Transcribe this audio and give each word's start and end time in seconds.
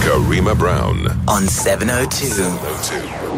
Karima 0.00 0.56
Brown 0.58 1.06
on 1.28 1.46
702. 1.46 2.26
702. 2.26 3.30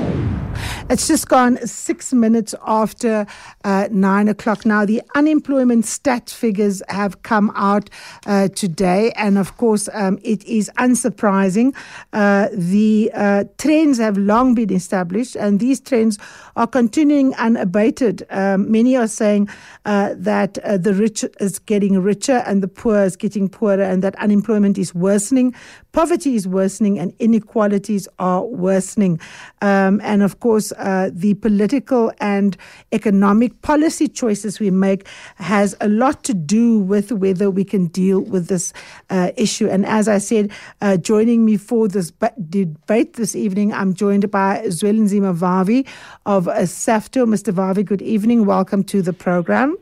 It's 0.90 1.08
just 1.08 1.28
gone 1.28 1.56
six 1.66 2.12
minutes 2.12 2.54
after 2.66 3.26
uh, 3.64 3.88
nine 3.90 4.28
o'clock. 4.28 4.66
Now, 4.66 4.84
the 4.84 5.00
unemployment 5.14 5.86
stat 5.86 6.28
figures 6.28 6.82
have 6.88 7.22
come 7.22 7.50
out 7.54 7.88
uh, 8.26 8.48
today, 8.48 9.12
and 9.12 9.38
of 9.38 9.56
course, 9.56 9.88
um, 9.94 10.18
it 10.22 10.44
is 10.44 10.70
unsurprising. 10.78 11.74
Uh, 12.12 12.48
the 12.52 13.10
uh, 13.14 13.44
trends 13.58 13.98
have 13.98 14.18
long 14.18 14.54
been 14.54 14.72
established, 14.72 15.36
and 15.36 15.60
these 15.60 15.80
trends 15.80 16.18
are 16.56 16.66
continuing 16.66 17.34
unabated. 17.36 18.26
Um, 18.28 18.70
many 18.70 18.96
are 18.96 19.08
saying 19.08 19.48
uh, 19.84 20.14
that 20.16 20.58
uh, 20.58 20.76
the 20.76 20.94
rich 20.94 21.24
is 21.40 21.58
getting 21.58 21.98
richer 22.00 22.42
and 22.46 22.62
the 22.62 22.68
poor 22.68 23.04
is 23.04 23.16
getting 23.16 23.48
poorer, 23.48 23.82
and 23.82 24.02
that 24.02 24.14
unemployment 24.16 24.76
is 24.78 24.94
worsening, 24.94 25.54
poverty 25.92 26.34
is 26.34 26.48
worsening, 26.48 26.98
and 26.98 27.14
inequalities 27.18 28.08
are 28.18 28.44
worsening. 28.44 29.20
Um, 29.60 30.00
and 30.02 30.22
of 30.22 30.40
course, 30.40 30.72
uh, 30.72 31.10
the 31.12 31.34
political 31.34 32.12
and 32.20 32.56
economic 32.92 33.60
policy 33.62 34.08
choices 34.08 34.58
we 34.58 34.70
make 34.70 35.06
has 35.36 35.76
a 35.80 35.88
lot 35.88 36.24
to 36.24 36.34
do 36.34 36.78
with 36.78 37.12
whether 37.12 37.50
we 37.50 37.64
can 37.64 37.86
deal 37.88 38.20
with 38.20 38.48
this 38.48 38.72
uh, 39.10 39.30
issue. 39.36 39.68
And 39.68 39.86
as 39.86 40.08
I 40.08 40.18
said, 40.18 40.50
uh, 40.80 40.96
joining 40.96 41.44
me 41.44 41.56
for 41.56 41.88
this 41.88 42.10
ba- 42.10 42.32
debate 42.48 43.14
this 43.14 43.36
evening, 43.36 43.72
I'm 43.72 43.94
joined 43.94 44.30
by 44.30 44.62
Zwelinzima 44.66 45.36
Vavi 45.36 45.86
of 46.26 46.48
uh, 46.48 46.60
SAFTU. 46.62 47.26
Mr. 47.26 47.52
Vavi, 47.52 47.84
good 47.84 48.02
evening. 48.02 48.46
Welcome 48.46 48.82
to 48.84 49.02
the 49.02 49.12
program. 49.12 49.76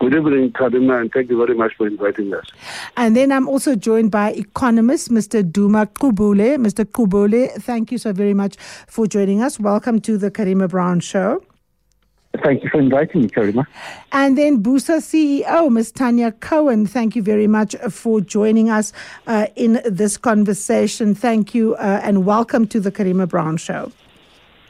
Good 0.00 0.14
evening, 0.14 0.52
Karima, 0.52 1.00
and 1.00 1.12
thank 1.12 1.28
you 1.28 1.36
very 1.36 1.56
much 1.56 1.74
for 1.74 1.84
inviting 1.84 2.32
us. 2.32 2.46
And 2.96 3.16
then 3.16 3.32
I'm 3.32 3.48
also 3.48 3.74
joined 3.74 4.12
by 4.12 4.30
economist 4.30 5.10
Mr. 5.10 5.42
Duma 5.42 5.86
Gqubule. 5.86 6.56
Mr. 6.56 6.84
Gqubule, 6.84 7.50
thank 7.62 7.90
you 7.90 7.98
so 7.98 8.12
very 8.12 8.32
much 8.32 8.56
for 8.86 9.08
joining 9.08 9.42
us. 9.42 9.58
Welcome 9.58 10.00
to 10.02 10.16
the 10.16 10.30
Karima 10.30 10.68
Brown 10.68 11.00
Show. 11.00 11.42
Thank 12.44 12.62
you 12.62 12.70
for 12.70 12.78
inviting 12.78 13.22
me, 13.22 13.28
Karima. 13.28 13.66
And 14.12 14.38
then 14.38 14.62
Busa 14.62 14.98
CEO, 15.00 15.68
Ms. 15.68 15.90
Tanya 15.90 16.30
Cohen, 16.30 16.86
thank 16.86 17.16
you 17.16 17.22
very 17.22 17.48
much 17.48 17.74
for 17.90 18.20
joining 18.20 18.70
us 18.70 18.92
uh, 19.26 19.48
in 19.56 19.80
this 19.84 20.16
conversation. 20.16 21.12
Thank 21.12 21.56
you 21.56 21.74
uh, 21.74 22.00
and 22.04 22.24
welcome 22.24 22.68
to 22.68 22.78
the 22.78 22.92
Karima 22.92 23.28
Brown 23.28 23.56
Show. 23.56 23.90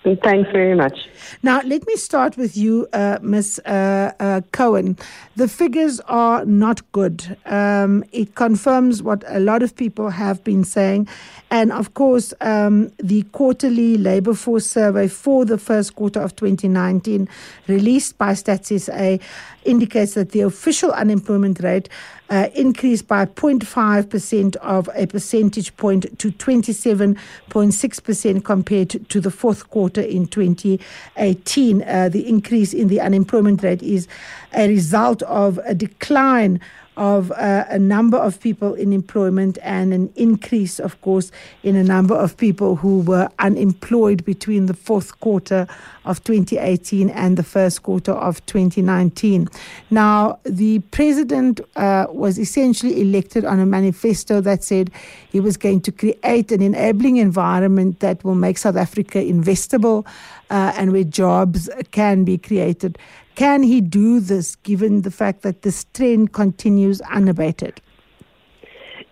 Thanks 0.05 0.50
very 0.53 0.75
much. 0.75 1.06
Now, 1.43 1.61
let 1.65 1.87
me 1.87 1.97
start 1.97 2.37
with 2.37 2.57
you, 2.57 2.87
uh, 2.93 3.19
Ms. 3.23 3.61
Uh, 3.65 4.12
uh, 4.21 4.41
Cohen. 4.53 4.97
The 5.37 5.48
figures 5.48 6.01
are 6.01 6.45
not 6.45 6.83
good. 6.93 7.37
Um, 7.47 8.05
it 8.12 8.34
confirms 8.34 9.03
what 9.03 9.25
a 9.27 9.41
lot 9.41 9.62
of 9.62 9.75
people 9.77 10.11
have 10.11 10.45
been 10.45 10.65
saying. 10.65 11.09
And 11.51 11.73
of 11.73 11.95
course, 11.95 12.34
um, 12.41 12.93
the 12.99 13.23
quarterly 13.33 13.97
labor 13.97 14.34
force 14.34 14.67
survey 14.67 15.09
for 15.09 15.45
the 15.45 15.59
first 15.59 15.95
quarter 15.95 16.21
of 16.21 16.37
2019, 16.37 17.29
released 17.69 18.19
by 18.19 18.33
Stats 18.33 18.81
SA, 18.81 19.19
indicates 19.65 20.15
that 20.15 20.31
the 20.31 20.41
official 20.41 20.91
unemployment 20.93 21.61
rate 21.61 21.89
uh, 22.31 22.49
increased 22.55 23.09
by 23.09 23.25
0.5% 23.25 24.56
of 24.56 24.91
a 24.95 25.06
percentage 25.06 25.75
point 25.77 26.19
to 26.19 26.31
27.6% 26.33 28.45
compared 28.45 29.09
to 29.09 29.21
the 29.21 29.31
fourth 29.31 29.71
quarter 29.71 30.01
in 30.01 30.27
2018. 30.27 30.79
Uh, 31.19 32.08
the 32.08 32.24
increase 32.28 32.72
in 32.72 32.88
the 32.88 33.00
unemployment 33.00 33.62
rate 33.62 33.83
is 33.83 34.06
a 34.55 34.69
result 34.69 35.22
of 35.22 35.58
a 35.64 35.75
decline 35.75 36.60
of 36.98 37.30
uh, 37.32 37.64
a 37.68 37.78
number 37.78 38.18
of 38.18 38.41
people 38.41 38.74
in 38.74 38.92
employment 38.92 39.56
and 39.62 39.94
an 39.94 40.12
increase, 40.16 40.80
of 40.80 41.00
course, 41.00 41.30
in 41.62 41.77
a 41.77 41.84
number 41.84 42.14
of 42.14 42.36
people 42.36 42.77
who 42.77 43.00
were 43.00 43.28
unemployed 43.38 44.24
between 44.24 44.66
the 44.66 44.74
fourth 44.74 45.19
quarter 45.20 45.66
of 46.04 46.22
2018 46.24 47.08
and 47.10 47.36
the 47.36 47.42
first 47.44 47.84
quarter 47.84 48.12
of 48.12 48.44
2019. 48.47 49.48
Now, 49.91 50.41
the 50.42 50.81
president 50.91 51.60
uh, 51.76 52.06
was 52.10 52.38
essentially 52.38 53.00
elected 53.00 53.44
on 53.44 53.60
a 53.60 53.66
manifesto 53.66 54.41
that 54.41 54.64
said 54.64 54.91
he 55.31 55.38
was 55.38 55.56
going 55.56 55.81
to 55.82 55.92
create 55.92 56.50
an 56.50 56.62
enabling 56.62 57.19
environment 57.19 58.00
that 58.00 58.25
will 58.25 58.34
make 58.34 58.58
South 58.58 58.76
Africa 58.76 59.19
investable 59.19 60.04
uh, 60.50 60.72
and 60.76 60.92
where 60.92 61.04
jobs 61.04 61.70
can 61.92 62.25
be 62.25 62.38
created. 62.38 62.98
Can 63.38 63.62
he 63.62 63.81
do 63.81 64.19
this 64.19 64.56
given 64.56 65.03
the 65.03 65.12
fact 65.12 65.43
that 65.43 65.62
this 65.62 65.84
trend 65.94 66.32
continues 66.32 67.00
unabated? 67.03 67.81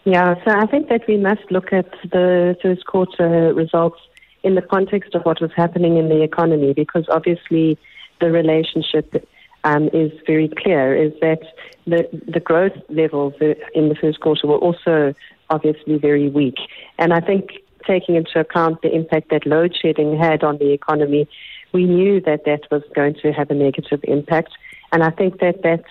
Yeah, 0.02 0.34
so 0.44 0.50
I 0.50 0.66
think 0.66 0.88
that 0.88 1.02
we 1.06 1.16
must 1.16 1.42
look 1.52 1.72
at 1.72 1.88
the 2.10 2.56
first 2.60 2.86
quarter 2.86 3.54
results 3.54 4.00
in 4.42 4.56
the 4.56 4.62
context 4.62 5.14
of 5.14 5.22
what 5.22 5.40
was 5.40 5.52
happening 5.54 5.96
in 5.96 6.08
the 6.08 6.24
economy 6.24 6.72
because 6.72 7.04
obviously 7.08 7.78
the 8.20 8.32
relationship 8.32 9.28
um, 9.62 9.90
is 9.92 10.10
very 10.26 10.48
clear 10.48 10.96
is 10.96 11.12
that 11.20 11.42
the, 11.86 12.08
the 12.26 12.40
growth 12.40 12.76
levels 12.88 13.34
in 13.76 13.88
the 13.90 13.94
first 13.94 14.18
quarter 14.18 14.48
were 14.48 14.58
also 14.58 15.14
obviously 15.50 15.98
very 15.98 16.28
weak. 16.30 16.56
And 16.98 17.12
I 17.12 17.20
think 17.20 17.50
taking 17.86 18.16
into 18.16 18.40
account 18.40 18.82
the 18.82 18.92
impact 18.92 19.30
that 19.30 19.46
load 19.46 19.72
shedding 19.80 20.18
had 20.18 20.42
on 20.42 20.58
the 20.58 20.72
economy, 20.72 21.28
we 21.72 21.84
knew 21.84 22.20
that 22.22 22.44
that 22.44 22.62
was 22.70 22.82
going 22.94 23.14
to 23.22 23.32
have 23.32 23.50
a 23.50 23.54
negative 23.54 24.00
impact. 24.04 24.50
And 24.92 25.02
I 25.02 25.10
think 25.10 25.40
that 25.40 25.62
that 25.62 25.84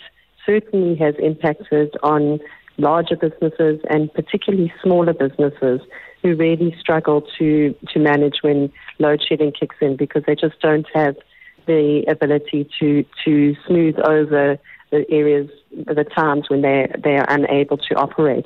certainly 0.46 0.96
has 0.96 1.16
impacted 1.20 1.96
on 2.04 2.40
larger 2.78 3.16
businesses 3.16 3.80
and 3.90 4.14
particularly 4.14 4.74
smaller 4.84 5.14
businesses 5.14 5.82
who 6.22 6.36
really 6.36 6.76
struggle 6.80 7.24
to, 7.38 7.76
to 7.94 8.00
manage 8.00 8.38
when 8.42 8.72
load 9.00 9.24
shedding 9.28 9.52
kicks 9.52 9.76
in 9.82 9.96
because 9.96 10.24
they 10.26 10.36
just 10.36 10.60
don't 10.60 10.88
have 10.94 11.16
the 11.68 12.04
ability 12.08 12.70
to, 12.80 13.06
to 13.24 13.56
smooth 13.68 13.96
over 14.00 14.58
the 14.92 15.06
areas, 15.10 15.50
the 15.72 16.04
times 16.04 16.50
when 16.50 16.62
they, 16.62 16.92
they 17.04 17.16
are 17.16 17.26
unable 17.30 17.78
to 17.78 17.96
operate. 17.96 18.46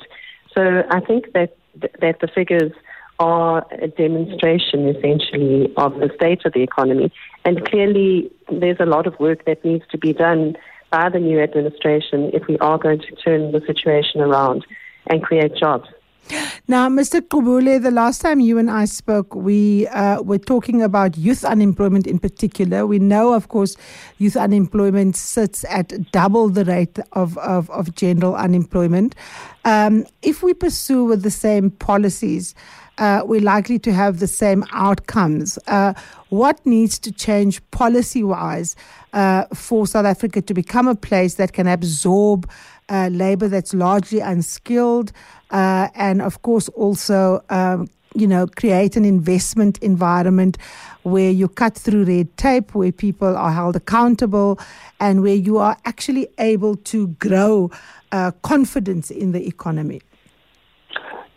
So 0.54 0.82
I 0.90 1.00
think 1.00 1.32
that, 1.32 1.56
that 2.00 2.20
the 2.20 2.28
figures 2.28 2.72
are 3.20 3.66
a 3.70 3.86
demonstration 3.86 4.88
essentially 4.88 5.72
of 5.76 5.94
the 6.00 6.10
state 6.16 6.44
of 6.46 6.54
the 6.54 6.62
economy. 6.62 7.12
And 7.44 7.64
clearly, 7.66 8.32
there's 8.50 8.80
a 8.80 8.86
lot 8.86 9.06
of 9.06 9.18
work 9.20 9.44
that 9.44 9.64
needs 9.64 9.84
to 9.90 9.98
be 9.98 10.14
done 10.14 10.56
by 10.90 11.10
the 11.10 11.20
new 11.20 11.38
administration 11.38 12.30
if 12.32 12.46
we 12.48 12.58
are 12.58 12.78
going 12.78 13.00
to 13.00 13.14
turn 13.16 13.52
the 13.52 13.60
situation 13.66 14.22
around 14.22 14.66
and 15.06 15.22
create 15.22 15.54
jobs. 15.54 15.86
Now, 16.68 16.88
Mr. 16.88 17.20
Gqubule, 17.20 17.82
the 17.82 17.90
last 17.90 18.20
time 18.20 18.40
you 18.40 18.56
and 18.56 18.70
I 18.70 18.84
spoke, 18.84 19.34
we 19.34 19.88
uh, 19.88 20.22
were 20.22 20.38
talking 20.38 20.80
about 20.80 21.18
youth 21.18 21.44
unemployment 21.44 22.06
in 22.06 22.18
particular. 22.20 22.86
We 22.86 23.00
know, 23.00 23.34
of 23.34 23.48
course, 23.48 23.76
youth 24.18 24.36
unemployment 24.36 25.16
sits 25.16 25.64
at 25.68 26.12
double 26.12 26.48
the 26.48 26.64
rate 26.64 26.98
of, 27.12 27.36
of, 27.38 27.68
of 27.70 27.94
general 27.96 28.36
unemployment. 28.36 29.16
Um, 29.64 30.06
if 30.22 30.42
we 30.42 30.54
pursue 30.54 31.04
with 31.04 31.22
the 31.22 31.30
same 31.30 31.72
policies, 31.72 32.54
uh, 33.00 33.22
we're 33.24 33.40
likely 33.40 33.78
to 33.80 33.92
have 33.92 34.20
the 34.20 34.26
same 34.26 34.64
outcomes. 34.72 35.58
Uh, 35.66 35.94
what 36.28 36.64
needs 36.64 36.98
to 37.00 37.10
change 37.10 37.60
policy 37.70 38.22
wise 38.22 38.76
uh, 39.12 39.46
for 39.54 39.86
South 39.86 40.06
Africa 40.06 40.40
to 40.42 40.54
become 40.54 40.86
a 40.86 40.94
place 40.94 41.34
that 41.34 41.52
can 41.52 41.66
absorb 41.66 42.48
uh, 42.88 43.08
labor 43.10 43.48
that's 43.48 43.74
largely 43.74 44.20
unskilled 44.20 45.10
uh, 45.50 45.88
and, 45.94 46.22
of 46.22 46.42
course, 46.42 46.68
also 46.70 47.42
um, 47.50 47.88
you 48.14 48.26
know, 48.26 48.46
create 48.46 48.96
an 48.96 49.04
investment 49.04 49.78
environment 49.78 50.58
where 51.04 51.30
you 51.30 51.48
cut 51.48 51.76
through 51.76 52.04
red 52.04 52.36
tape, 52.36 52.74
where 52.74 52.92
people 52.92 53.36
are 53.36 53.52
held 53.52 53.76
accountable, 53.76 54.58
and 54.98 55.22
where 55.22 55.34
you 55.34 55.58
are 55.58 55.76
actually 55.84 56.28
able 56.38 56.76
to 56.76 57.08
grow 57.08 57.70
uh, 58.12 58.32
confidence 58.42 59.10
in 59.10 59.32
the 59.32 59.46
economy? 59.46 60.00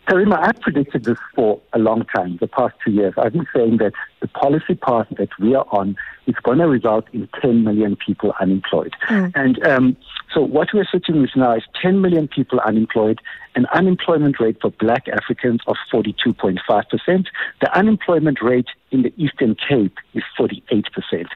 Karima, 0.06 0.38
I've 0.38 0.60
predicted 0.60 1.04
this 1.04 1.18
for 1.34 1.60
a 1.72 1.78
long 1.78 2.04
time, 2.14 2.36
the 2.38 2.46
past 2.46 2.74
two 2.84 2.90
years. 2.90 3.14
I've 3.16 3.32
been 3.32 3.46
saying 3.54 3.78
that 3.78 3.92
the 4.20 4.28
policy 4.28 4.74
path 4.74 5.06
that 5.16 5.30
we 5.38 5.54
are 5.54 5.66
on 5.70 5.96
is 6.26 6.34
going 6.42 6.58
to 6.58 6.68
result 6.68 7.06
in 7.12 7.28
10 7.40 7.64
million 7.64 7.96
people 7.96 8.34
unemployed. 8.40 8.94
Mm. 9.08 9.32
And 9.34 9.66
um, 9.66 9.96
so 10.32 10.42
what 10.42 10.68
we're 10.74 10.86
sitting 10.90 11.20
with 11.20 11.30
now 11.36 11.56
is 11.56 11.62
10 11.80 12.00
million 12.00 12.28
people 12.28 12.60
unemployed, 12.60 13.20
an 13.54 13.66
unemployment 13.72 14.40
rate 14.40 14.58
for 14.60 14.70
black 14.70 15.08
Africans 15.08 15.60
of 15.66 15.76
42.5%. 15.92 17.26
The 17.60 17.76
unemployment 17.76 18.42
rate 18.42 18.68
in 18.90 19.02
the 19.02 19.12
Eastern 19.16 19.54
Cape 19.54 19.96
is 20.12 20.22
48%. 20.38 20.84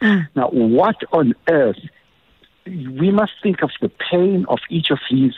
Mm. 0.03 0.29
Now, 0.35 0.49
what 0.51 0.97
on 1.13 1.35
earth? 1.49 1.79
We 2.67 3.11
must 3.11 3.33
think 3.43 3.63
of 3.63 3.71
the 3.81 3.91
pain 4.11 4.45
of 4.49 4.59
each 4.69 4.91
of 4.91 4.99
these 5.11 5.33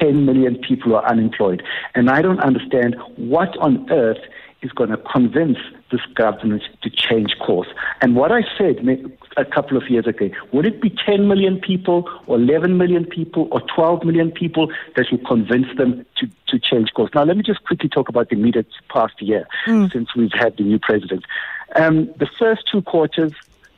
10 0.00 0.24
million 0.24 0.56
people 0.56 0.94
are 0.96 1.04
unemployed. 1.06 1.62
And 1.94 2.10
I 2.10 2.22
don't 2.22 2.40
understand 2.40 2.96
what 3.16 3.56
on 3.58 3.90
earth 3.90 4.18
is 4.62 4.72
going 4.72 4.90
to 4.90 4.96
convince 4.96 5.58
this 5.90 6.00
government 6.14 6.62
to 6.82 6.90
change 6.90 7.36
course. 7.38 7.68
And 8.00 8.16
what 8.16 8.32
I 8.32 8.42
said 8.58 8.78
a 9.36 9.44
couple 9.44 9.76
of 9.76 9.88
years 9.88 10.06
ago, 10.06 10.30
would 10.52 10.66
it 10.66 10.80
be 10.80 10.90
10 10.90 11.28
million 11.28 11.60
people 11.60 12.08
or 12.26 12.36
11 12.36 12.76
million 12.76 13.04
people 13.04 13.48
or 13.52 13.60
12 13.74 14.04
million 14.04 14.30
people 14.30 14.72
that 14.96 15.06
will 15.10 15.24
convince 15.26 15.66
them 15.76 16.04
to, 16.16 16.26
to 16.48 16.58
change 16.58 16.92
course? 16.94 17.10
Now, 17.14 17.24
let 17.24 17.36
me 17.36 17.42
just 17.42 17.64
quickly 17.64 17.88
talk 17.88 18.08
about 18.08 18.30
the 18.30 18.36
immediate 18.36 18.66
past 18.88 19.20
year 19.20 19.46
mm. 19.66 19.92
since 19.92 20.14
we've 20.16 20.32
had 20.32 20.56
the 20.56 20.64
new 20.64 20.78
president. 20.78 21.24
Um, 21.76 22.06
the 22.16 22.28
first 22.38 22.62
two 22.70 22.82
quarters, 22.82 23.32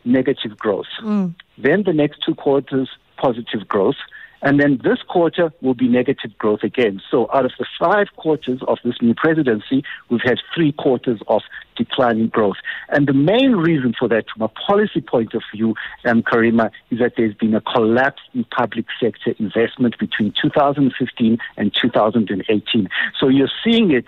negative 0.04 0.56
growth. 0.56 0.86
Mm. 1.02 1.34
Then 1.58 1.82
the 1.82 1.92
next 1.92 2.22
two 2.24 2.34
quarters, 2.34 2.88
positive 3.16 3.66
growth. 3.66 3.96
And 4.43 4.61
then 4.61 4.81
this 4.85 4.99
quarter 5.08 5.52
will 5.61 5.75
be 5.75 5.88
negative 5.88 6.37
growth 6.38 6.62
again. 6.62 7.00
So 7.11 7.29
out 7.32 7.44
of 7.44 7.52
the 7.58 7.67
five 7.79 8.06
quarters 8.17 8.61
of 8.69 8.79
this 8.85 8.94
new 9.02 9.14
presidency, 9.14 9.82
we've 10.08 10.20
had 10.25 10.38
three 10.55 10.73
quarters 10.73 11.20
of 11.26 11.43
declining 11.78 12.28
growth. 12.28 12.56
And 12.90 13.06
the 13.08 13.14
main 13.14 13.52
reason 13.52 13.94
for 13.98 14.08
that, 14.08 14.26
from 14.28 14.42
a 14.42 14.48
policy 14.48 15.00
point 15.00 15.32
of 15.34 15.42
view, 15.54 15.75
um, 16.04 16.22
Karima, 16.22 16.70
is 16.90 16.98
that 16.98 17.14
there's 17.16 17.34
been 17.34 17.54
a 17.54 17.60
collapse 17.60 18.20
in 18.34 18.44
public 18.44 18.86
sector 19.00 19.34
investment 19.38 19.98
between 19.98 20.34
2015 20.40 21.38
and 21.56 21.76
2018. 21.80 22.88
So 23.19 23.28
you're 23.28 23.50
seeing 23.64 23.92
it 23.92 24.06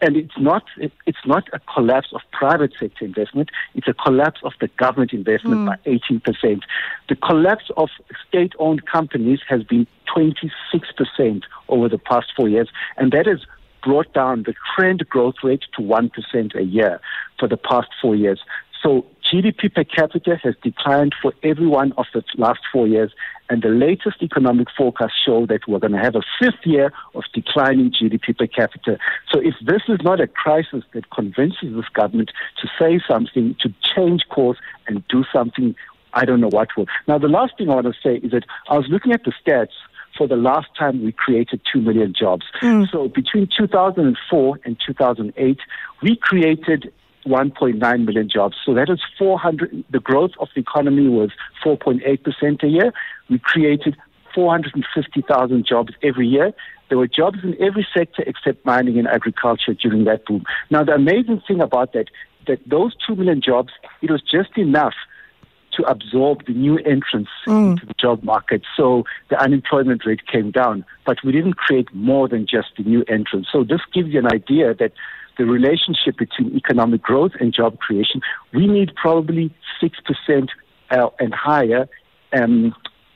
and 0.00 0.16
it's 0.16 0.38
not 0.38 0.64
it's 1.06 1.26
not 1.26 1.48
a 1.52 1.60
collapse 1.72 2.08
of 2.12 2.20
private 2.32 2.72
sector 2.78 3.04
investment. 3.04 3.50
It's 3.74 3.88
a 3.88 3.94
collapse 3.94 4.40
of 4.44 4.52
the 4.60 4.68
government 4.78 5.12
investment 5.12 5.60
mm. 5.60 5.66
by 5.66 5.76
18 5.86 6.20
percent. 6.20 6.64
The 7.08 7.16
collapse 7.16 7.70
of 7.76 7.88
state-owned 8.28 8.86
companies 8.86 9.40
has 9.48 9.62
been 9.64 9.86
26 10.14 10.88
percent 10.92 11.44
over 11.68 11.88
the 11.88 11.98
past 11.98 12.28
four 12.36 12.48
years, 12.48 12.68
and 12.96 13.12
that 13.12 13.26
has 13.26 13.40
brought 13.82 14.12
down 14.12 14.44
the 14.44 14.54
trend 14.74 15.08
growth 15.08 15.36
rate 15.42 15.64
to 15.76 15.82
one 15.82 16.10
percent 16.10 16.52
a 16.54 16.62
year 16.62 17.00
for 17.38 17.48
the 17.48 17.56
past 17.56 17.88
four 18.00 18.16
years. 18.16 18.40
So 18.82 19.04
GDP 19.30 19.74
per 19.74 19.84
capita 19.84 20.36
has 20.42 20.54
declined 20.62 21.14
for 21.20 21.32
every 21.42 21.66
one 21.66 21.92
of 21.98 22.06
the 22.14 22.22
last 22.36 22.60
four 22.72 22.86
years, 22.86 23.12
and 23.50 23.62
the 23.62 23.68
latest 23.68 24.22
economic 24.22 24.68
forecasts 24.76 25.20
show 25.24 25.46
that 25.46 25.66
we're 25.66 25.80
going 25.80 25.92
to 25.92 25.98
have 25.98 26.14
a 26.14 26.22
fifth 26.38 26.64
year 26.64 26.92
of 27.14 27.24
declining 27.34 27.90
GDP 27.90 28.38
per 28.38 28.46
capita. 28.46 28.98
So 29.30 29.40
if 29.40 29.54
this 29.62 29.82
is 29.88 29.98
not 30.02 30.20
a 30.20 30.26
crisis 30.26 30.84
that 30.92 31.10
convinces 31.10 31.74
this 31.74 31.88
government 31.92 32.30
to 32.60 32.68
say 32.78 33.00
something, 33.06 33.56
to 33.60 33.74
change 33.82 34.28
course 34.28 34.58
and 34.86 35.06
do 35.08 35.24
something, 35.32 35.74
I 36.14 36.24
don't 36.24 36.40
know 36.40 36.50
what 36.50 36.76
will. 36.76 36.86
Now, 37.06 37.18
the 37.18 37.28
last 37.28 37.58
thing 37.58 37.68
I 37.68 37.74
want 37.74 37.86
to 37.86 37.94
say 38.02 38.16
is 38.24 38.30
that 38.30 38.44
I 38.68 38.76
was 38.76 38.86
looking 38.88 39.12
at 39.12 39.24
the 39.24 39.32
stats 39.44 39.74
for 40.18 40.26
the 40.26 40.36
last 40.36 40.66
time 40.76 41.02
we 41.04 41.12
created 41.12 41.60
2 41.72 41.80
million 41.80 42.12
jobs. 42.18 42.44
Mm. 42.60 42.90
So 42.90 43.08
between 43.08 43.48
2004 43.56 44.60
and 44.64 44.76
2008, 44.84 45.58
we 46.02 46.16
created 46.20 46.92
1.9 47.24 48.04
million 48.04 48.28
jobs. 48.28 48.56
So 48.66 48.74
that 48.74 48.90
is 48.90 49.00
400. 49.18 49.84
The 49.90 50.00
growth 50.00 50.32
of 50.40 50.48
the 50.54 50.60
economy 50.60 51.08
was 51.08 51.30
4.8% 51.64 52.62
a 52.62 52.66
year. 52.66 52.92
We 53.30 53.38
created 53.38 53.96
450,000 54.34 55.66
jobs 55.66 55.92
every 56.02 56.26
year. 56.26 56.52
There 56.88 56.98
were 56.98 57.06
jobs 57.06 57.38
in 57.42 57.54
every 57.62 57.86
sector 57.96 58.24
except 58.26 58.64
mining 58.64 58.98
and 58.98 59.06
agriculture 59.06 59.74
during 59.74 60.04
that 60.04 60.24
boom. 60.24 60.44
Now, 60.70 60.84
the 60.84 60.92
amazing 60.92 61.42
thing 61.46 61.60
about 61.60 61.92
that, 61.92 62.06
that 62.46 62.60
those 62.66 62.94
2 63.06 63.16
million 63.16 63.42
jobs, 63.42 63.72
it 64.00 64.10
was 64.10 64.22
just 64.22 64.56
enough 64.56 64.94
to 65.76 65.82
absorb 65.84 66.46
the 66.46 66.52
new 66.52 66.78
entrants 66.78 67.30
mm. 67.46 67.72
into 67.72 67.86
the 67.86 67.94
job 67.94 68.22
market. 68.22 68.62
So 68.76 69.04
the 69.30 69.40
unemployment 69.40 70.04
rate 70.06 70.26
came 70.26 70.50
down, 70.50 70.84
but 71.06 71.18
we 71.24 71.32
didn't 71.32 71.56
create 71.56 71.92
more 71.94 72.28
than 72.28 72.46
just 72.46 72.68
the 72.76 72.84
new 72.84 73.04
entrants. 73.08 73.48
So 73.52 73.64
this 73.64 73.80
gives 73.92 74.08
you 74.08 74.18
an 74.18 74.32
idea 74.32 74.74
that 74.74 74.92
the 75.36 75.44
relationship 75.44 76.18
between 76.18 76.56
economic 76.56 77.00
growth 77.02 77.32
and 77.40 77.54
job 77.54 77.78
creation, 77.78 78.20
we 78.52 78.66
need 78.66 78.92
probably 78.96 79.54
6% 79.80 80.48
uh, 80.90 81.08
and 81.20 81.32
higher 81.32 81.88
um, 82.32 82.74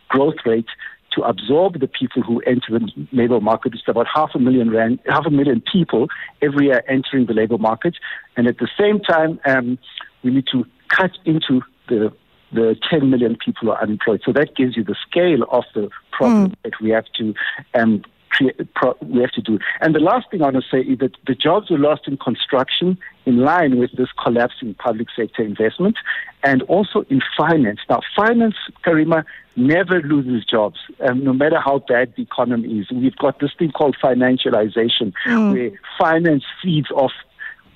growth 0.09 0.37
rate 0.47 0.69
to 1.15 1.23
absorb 1.23 1.81
the 1.81 1.89
people 1.89 2.23
who 2.23 2.41
enter 2.47 2.79
the 2.79 2.89
labor 3.13 3.41
market. 3.41 3.75
It's 3.75 3.83
about 3.87 4.07
half 4.13 4.31
a 4.35 4.39
million 4.39 4.71
rand, 4.71 5.01
half 5.07 5.27
a 5.27 5.31
million 5.31 5.63
people 5.73 6.09
every 6.41 6.67
year 6.67 6.83
entering 6.89 7.27
the 7.27 7.35
labor 7.35 7.59
market, 7.59 7.97
and 8.37 8.47
at 8.47 8.59
the 8.59 8.69
same 8.79 9.01
time, 9.01 9.39
um, 9.45 9.79
we 10.23 10.31
need 10.31 10.47
to 10.53 10.65
cut 10.89 11.11
into 11.25 11.63
the 11.89 12.13
the 12.53 12.77
10 12.91 13.11
million 13.11 13.37
people 13.37 13.69
who 13.69 13.71
are 13.71 13.83
unemployed. 13.83 14.23
So 14.25 14.33
that 14.33 14.55
gives 14.55 14.77
you 14.77 14.85
the 14.85 14.97
scale 15.09 15.45
of 15.51 15.65
the 15.75 15.89
problem 16.11 16.51
mm. 16.51 16.55
that 16.65 16.81
we 16.81 16.91
have 16.91 17.07
to 17.19 17.35
um, 17.75 18.03
we 18.41 19.21
have 19.21 19.31
to 19.33 19.43
do. 19.43 19.59
And 19.81 19.95
the 19.95 20.01
last 20.01 20.31
thing 20.31 20.41
I 20.43 20.45
want 20.45 20.57
to 20.57 20.63
say 20.71 20.81
is 20.81 20.99
that 21.01 21.13
the 21.27 21.35
jobs 21.35 21.71
were 21.71 21.79
lost 21.79 22.09
in 22.09 22.17
construction 22.17 22.99
in 23.27 23.39
line 23.39 23.79
with 23.79 23.93
this 23.93 24.09
collapse 24.23 24.55
in 24.63 24.75
public 24.75 25.09
sector 25.15 25.43
investment 25.43 25.97
and 26.43 26.63
also 26.63 27.05
in 27.11 27.21
finance. 27.37 27.81
Now, 27.89 28.01
finance, 28.17 28.55
Karima, 28.85 29.25
never 29.55 30.01
loses 30.01 30.45
jobs, 30.47 30.79
um, 31.01 31.23
no 31.23 31.33
matter 31.33 31.61
how 31.61 31.81
bad 31.81 32.15
the 32.17 32.23
economy 32.23 32.81
is. 32.81 32.91
We've 32.91 33.17
got 33.17 33.39
this 33.39 33.53
thing 33.59 33.71
called 33.71 33.97
financialization, 34.03 35.13
mm. 35.27 35.53
where 35.53 35.81
finance 35.99 36.45
feeds 36.63 36.91
off 36.91 37.13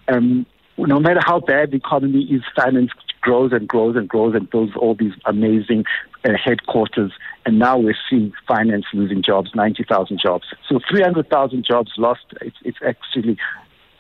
um, 0.09 0.47
no 0.79 1.01
matter 1.01 1.21
how 1.25 1.41
bad 1.41 1.71
the 1.71 1.77
economy 1.77 2.23
is, 2.25 2.43
finance 2.55 2.91
grows 3.21 3.53
and 3.53 3.67
grows 3.67 3.97
and 3.97 4.09
grows 4.09 4.35
and 4.35 4.49
builds 4.51 4.77
all 4.77 4.95
these 4.95 5.15
amazing 5.25 5.85
uh, 6.25 6.31
headquarters. 6.43 7.13
And 7.45 7.59
now 7.59 7.79
we're 7.79 7.97
seeing 8.09 8.33
finance 8.47 8.85
losing 8.93 9.23
jobs, 9.23 9.51
90,000 9.55 10.21
jobs. 10.21 10.45
So 10.69 10.81
300,000 10.89 11.65
jobs 11.65 11.93
lost. 11.97 12.25
It's, 12.41 12.57
it's 12.65 12.79
actually 12.87 13.37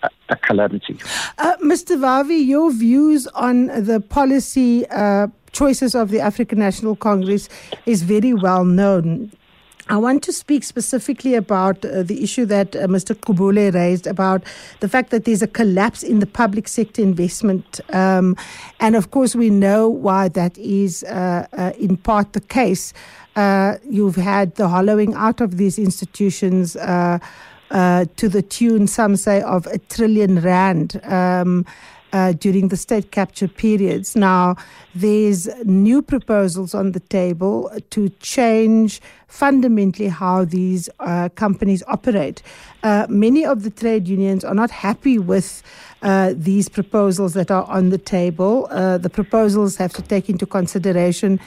a, 0.02 0.10
a 0.28 0.36
calamity. 0.36 0.98
Uh, 1.38 1.56
Mr. 1.62 1.98
Vavi, 1.98 2.46
your 2.46 2.70
views 2.70 3.26
on 3.28 3.66
the 3.66 4.00
policy 4.00 4.86
uh, 4.88 5.28
choices 5.52 5.94
of 5.94 6.10
the 6.10 6.20
African 6.20 6.58
National 6.58 6.94
Congress 6.94 7.48
is 7.86 8.02
very 8.02 8.34
well 8.34 8.64
known. 8.64 9.32
I 9.88 9.98
want 9.98 10.24
to 10.24 10.32
speak 10.32 10.64
specifically 10.64 11.34
about 11.34 11.84
uh, 11.84 12.02
the 12.02 12.22
issue 12.22 12.44
that 12.46 12.74
uh, 12.74 12.88
Mr. 12.88 13.14
Gqubule 13.14 13.72
raised 13.72 14.08
about 14.08 14.42
the 14.80 14.88
fact 14.88 15.10
that 15.10 15.24
there's 15.24 15.42
a 15.42 15.46
collapse 15.46 16.02
in 16.02 16.18
the 16.18 16.26
public 16.26 16.66
sector 16.66 17.02
investment. 17.02 17.80
Um, 17.92 18.36
and 18.80 18.96
of 18.96 19.12
course, 19.12 19.36
we 19.36 19.48
know 19.48 19.88
why 19.88 20.28
that 20.30 20.58
is 20.58 21.04
uh, 21.04 21.46
uh 21.52 21.72
in 21.78 21.96
part 21.98 22.32
the 22.32 22.40
case. 22.40 22.92
Uh, 23.36 23.76
you've 23.88 24.16
had 24.16 24.54
the 24.56 24.68
hollowing 24.68 25.14
out 25.14 25.40
of 25.40 25.56
these 25.56 25.78
institutions. 25.78 26.76
Uh, 26.76 28.04
to 28.14 28.28
the 28.28 28.42
tune, 28.42 28.86
some 28.86 29.16
say, 29.16 29.42
of 29.42 29.66
a 29.66 29.78
trillion 29.78 30.40
rand. 30.40 31.00
Um, 31.02 31.66
uh, 32.16 32.32
during 32.32 32.68
the 32.68 32.76
state 32.86 33.06
capture 33.18 33.48
periods. 33.48 34.16
Now, 34.16 34.56
there's 34.94 35.42
new 35.64 36.00
proposals 36.00 36.74
on 36.74 36.92
the 36.92 37.00
table 37.18 37.70
to 37.90 38.08
change 38.34 39.00
fundamentally 39.28 40.08
how 40.08 40.44
these 40.44 40.88
uh, 41.00 41.28
companies 41.44 41.82
operate. 41.96 42.42
Uh, 42.82 43.06
many 43.08 43.44
of 43.44 43.64
the 43.64 43.70
trade 43.70 44.08
unions 44.08 44.44
are 44.44 44.54
not 44.54 44.70
happy 44.70 45.18
with 45.18 45.62
uh, 46.02 46.32
these 46.34 46.68
proposals 46.68 47.32
that 47.34 47.50
are 47.50 47.64
on 47.64 47.90
the 47.90 47.98
table. 47.98 48.66
Uh, 48.70 48.96
the 48.96 49.10
proposals 49.10 49.76
have 49.76 49.92
to 49.92 50.02
take 50.02 50.30
into 50.30 50.46
consideration 50.46 51.40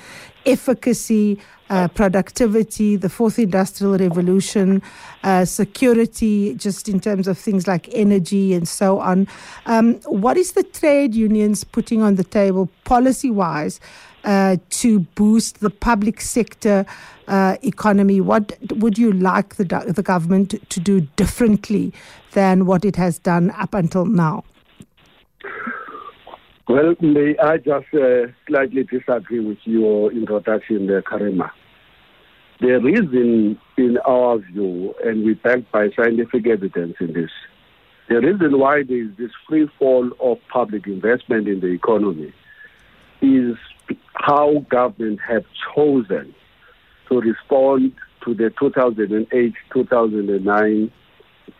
efficacy, 0.45 1.39
uh, 1.69 1.87
productivity, 1.89 2.95
the 2.95 3.09
fourth 3.09 3.37
industrial 3.37 3.97
revolution, 3.97 4.81
uh, 5.23 5.45
security, 5.45 6.55
just 6.55 6.89
in 6.89 6.99
terms 6.99 7.27
of 7.27 7.37
things 7.37 7.67
like 7.67 7.87
energy 7.93 8.53
and 8.53 8.67
so 8.67 8.99
on. 8.99 9.27
Um, 9.65 9.95
what 10.05 10.37
is 10.37 10.53
the 10.53 10.63
trade 10.63 11.13
unions 11.13 11.63
putting 11.63 12.01
on 12.01 12.15
the 12.15 12.23
table 12.23 12.69
policy 12.85 13.29
wise 13.29 13.79
uh, 14.23 14.57
to 14.69 14.99
boost 14.99 15.59
the 15.59 15.69
public 15.69 16.21
sector 16.21 16.85
uh, 17.27 17.57
economy? 17.61 18.19
What 18.19 18.57
would 18.77 18.97
you 18.97 19.11
like 19.13 19.55
the, 19.55 19.65
the 19.65 20.03
government 20.03 20.55
to 20.69 20.79
do 20.79 21.01
differently 21.15 21.93
than 22.31 22.65
what 22.65 22.83
it 22.83 22.95
has 22.95 23.19
done 23.19 23.51
up 23.51 23.73
until 23.73 24.05
now? 24.05 24.43
Well, 26.69 26.93
may 27.01 27.35
I 27.39 27.57
just 27.57 27.91
uh, 27.95 28.27
slightly 28.47 28.83
disagree 28.83 29.39
with 29.39 29.57
your 29.63 30.11
introduction 30.11 30.85
there, 30.85 31.01
Karima. 31.01 31.49
The 32.61 32.79
reason, 32.79 33.57
in 33.75 33.97
our 34.05 34.37
view, 34.37 34.93
and 35.03 35.25
we 35.25 35.33
backed 35.33 35.71
by 35.71 35.89
scientific 35.95 36.45
evidence 36.45 36.97
in 36.99 37.13
this, 37.13 37.31
the 38.07 38.21
reason 38.21 38.59
why 38.59 38.83
there 38.83 39.01
is 39.03 39.09
this 39.17 39.31
free 39.47 39.67
fall 39.79 40.11
of 40.19 40.37
public 40.53 40.85
investment 40.85 41.47
in 41.47 41.59
the 41.59 41.69
economy 41.69 42.31
is 43.23 43.55
how 44.13 44.59
government 44.69 45.21
have 45.27 45.45
chosen 45.73 46.35
to 47.07 47.19
respond 47.19 47.93
to 48.25 48.35
the 48.35 48.51
2008-2009 49.71 50.91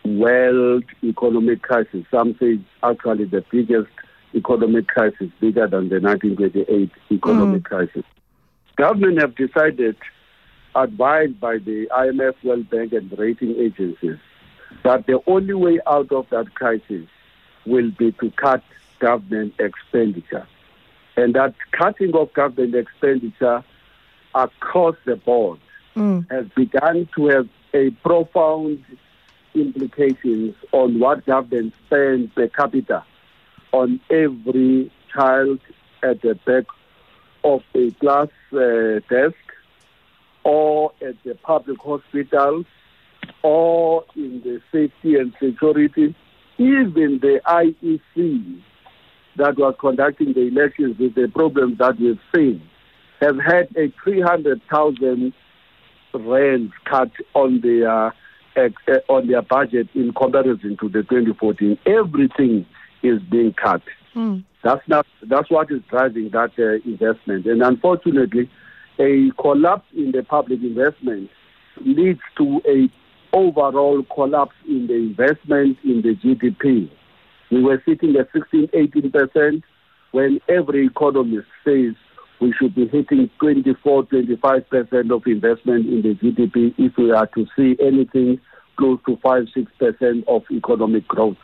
world 0.04 0.84
economic 1.02 1.62
crisis. 1.62 2.04
Some 2.12 2.36
say 2.38 2.60
actually 2.84 3.24
the 3.24 3.44
biggest 3.50 3.90
economic 4.34 4.86
crisis, 4.88 5.28
bigger 5.40 5.66
than 5.66 5.88
the 5.88 6.00
1928 6.00 6.90
economic 7.10 7.62
mm. 7.62 7.64
crisis. 7.64 8.04
Government 8.76 9.20
have 9.20 9.34
decided, 9.34 9.96
advised 10.74 11.40
by 11.40 11.58
the 11.58 11.88
IMF, 11.90 12.34
World 12.44 12.70
Bank, 12.70 12.92
and 12.92 13.12
rating 13.18 13.56
agencies, 13.56 14.18
that 14.84 15.06
the 15.06 15.20
only 15.26 15.54
way 15.54 15.80
out 15.86 16.12
of 16.12 16.26
that 16.30 16.54
crisis 16.54 17.06
will 17.66 17.90
be 17.90 18.12
to 18.12 18.30
cut 18.32 18.62
government 19.00 19.54
expenditure. 19.58 20.46
And 21.16 21.34
that 21.34 21.54
cutting 21.72 22.14
of 22.14 22.32
government 22.32 22.74
expenditure 22.74 23.64
across 24.34 24.96
the 25.04 25.16
board 25.16 25.58
mm. 25.96 26.30
has 26.30 26.46
begun 26.56 27.08
to 27.16 27.26
have 27.26 27.48
a 27.74 27.90
profound 28.02 28.84
implications 29.54 30.54
on 30.72 31.00
what 31.00 31.26
government 31.26 31.74
spends 31.86 32.32
per 32.32 32.48
capita 32.48 33.04
on 33.72 34.00
every 34.10 34.90
child 35.14 35.60
at 36.02 36.20
the 36.22 36.34
back 36.46 36.64
of 37.44 37.62
a 37.74 37.90
class 37.92 38.28
uh, 38.52 39.00
desk 39.08 39.36
or 40.44 40.92
at 41.06 41.22
the 41.24 41.34
public 41.42 41.78
hospitals 41.80 42.66
or 43.42 44.04
in 44.16 44.40
the 44.42 44.60
safety 44.72 45.16
and 45.16 45.32
security, 45.42 46.14
even 46.58 47.18
the 47.20 47.40
IEC 47.46 48.62
that 49.36 49.56
was 49.56 49.74
conducting 49.80 50.32
the 50.32 50.48
elections 50.48 50.98
with 50.98 51.14
the 51.14 51.28
problems 51.28 51.78
that 51.78 51.98
we've 51.98 52.18
seen 52.34 52.62
have 53.20 53.36
had 53.38 53.68
a 53.76 53.92
300,000 54.02 55.32
rand 56.14 56.72
cut 56.84 57.10
on 57.34 57.60
their 57.60 58.08
uh, 58.08 58.10
on 59.08 59.28
their 59.28 59.42
budget 59.42 59.88
in 59.94 60.12
comparison 60.12 60.76
to 60.78 60.88
the 60.88 61.02
2014. 61.02 61.78
Everything 61.86 62.66
is 63.02 63.20
being 63.30 63.52
cut. 63.52 63.82
Mm. 64.14 64.44
That's 64.62 64.86
not 64.88 65.06
that's 65.22 65.50
what 65.50 65.70
is 65.70 65.80
driving 65.88 66.30
that 66.30 66.52
uh, 66.58 66.88
investment, 66.88 67.46
and 67.46 67.62
unfortunately, 67.62 68.50
a 68.98 69.30
collapse 69.40 69.86
in 69.96 70.12
the 70.12 70.22
public 70.22 70.60
investment 70.60 71.30
leads 71.84 72.20
to 72.36 72.60
a 72.68 72.90
overall 73.34 74.02
collapse 74.14 74.54
in 74.68 74.86
the 74.86 74.94
investment 74.94 75.78
in 75.84 76.02
the 76.02 76.14
GDP. 76.16 76.90
We 77.50 77.62
were 77.62 77.82
sitting 77.86 78.16
at 78.16 78.28
16, 78.32 78.70
18 78.74 79.10
percent 79.10 79.64
when 80.10 80.40
every 80.48 80.86
economist 80.86 81.46
says 81.64 81.94
we 82.40 82.52
should 82.58 82.74
be 82.74 82.88
hitting 82.88 83.30
24, 83.38 84.04
25 84.04 84.68
percent 84.68 85.12
of 85.12 85.22
investment 85.26 85.86
in 85.86 86.02
the 86.02 86.14
GDP 86.14 86.74
if 86.78 86.96
we 86.96 87.12
are 87.12 87.26
to 87.28 87.46
see 87.56 87.76
anything 87.80 88.40
close 88.80 88.98
to 89.06 89.16
5 89.22 89.44
6% 89.54 90.24
of 90.26 90.42
economic 90.50 91.06
growth. 91.06 91.36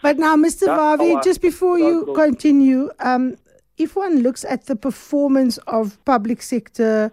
But 0.00 0.18
now, 0.18 0.36
Mr. 0.36 0.66
That's 0.66 0.80
Vavi, 0.80 1.22
just 1.24 1.42
before 1.42 1.78
you 1.78 2.12
continue, 2.14 2.90
um, 3.00 3.36
if 3.76 3.96
one 3.96 4.22
looks 4.22 4.44
at 4.44 4.66
the 4.66 4.76
performance 4.76 5.58
of 5.66 6.02
public 6.04 6.40
sector 6.40 7.10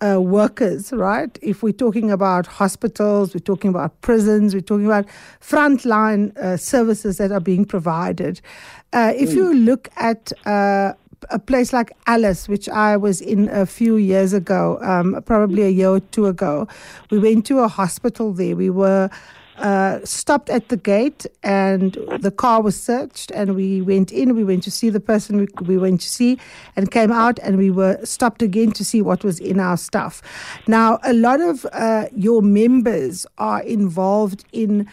uh, 0.00 0.20
workers, 0.20 0.92
right? 0.92 1.38
If 1.40 1.62
we're 1.62 1.72
talking 1.72 2.10
about 2.10 2.46
hospitals, 2.46 3.34
we're 3.34 3.40
talking 3.40 3.70
about 3.70 3.98
prisons, 4.02 4.54
we're 4.54 4.60
talking 4.60 4.86
about 4.86 5.06
frontline 5.40 6.36
uh, 6.36 6.58
services 6.58 7.16
that 7.16 7.32
are 7.32 7.40
being 7.40 7.64
provided. 7.64 8.42
Uh, 8.92 9.12
if 9.16 9.30
mm. 9.30 9.36
you 9.36 9.54
look 9.54 9.88
at 9.96 10.32
uh, 10.44 10.92
a 11.30 11.38
place 11.38 11.72
like 11.72 11.92
Alice, 12.06 12.48
which 12.48 12.68
I 12.68 12.96
was 12.96 13.20
in 13.20 13.48
a 13.48 13.66
few 13.66 13.96
years 13.96 14.32
ago, 14.32 14.78
um, 14.82 15.22
probably 15.24 15.62
a 15.62 15.68
year 15.68 15.88
or 15.88 16.00
two 16.00 16.26
ago. 16.26 16.68
We 17.10 17.18
went 17.18 17.46
to 17.46 17.60
a 17.60 17.68
hospital 17.68 18.32
there. 18.32 18.56
We 18.56 18.70
were 18.70 19.10
uh, 19.58 20.04
stopped 20.04 20.50
at 20.50 20.68
the 20.68 20.76
gate 20.76 21.26
and 21.42 21.96
the 22.20 22.30
car 22.30 22.60
was 22.60 22.80
searched 22.80 23.30
and 23.30 23.54
we 23.54 23.80
went 23.80 24.12
in 24.12 24.36
we 24.36 24.44
went 24.44 24.62
to 24.62 24.70
see 24.70 24.90
the 24.90 25.00
person 25.00 25.38
we, 25.38 25.48
we, 25.62 25.78
went 25.78 26.00
to 26.02 26.08
see 26.08 26.38
and 26.76 26.90
came 26.90 27.10
out 27.10 27.38
and 27.38 27.56
we 27.56 27.70
were 27.70 27.98
stopped 28.04 28.42
again 28.42 28.70
to 28.70 28.84
see 28.84 29.00
what 29.00 29.24
was 29.24 29.40
in 29.40 29.58
our 29.58 29.78
stuff 29.78 30.20
now 30.66 30.98
a 31.04 31.14
lot 31.14 31.40
of 31.40 31.64
uh, 31.72 32.06
your 32.14 32.42
members 32.42 33.26
are 33.38 33.62
involved 33.62 34.44
in 34.52 34.86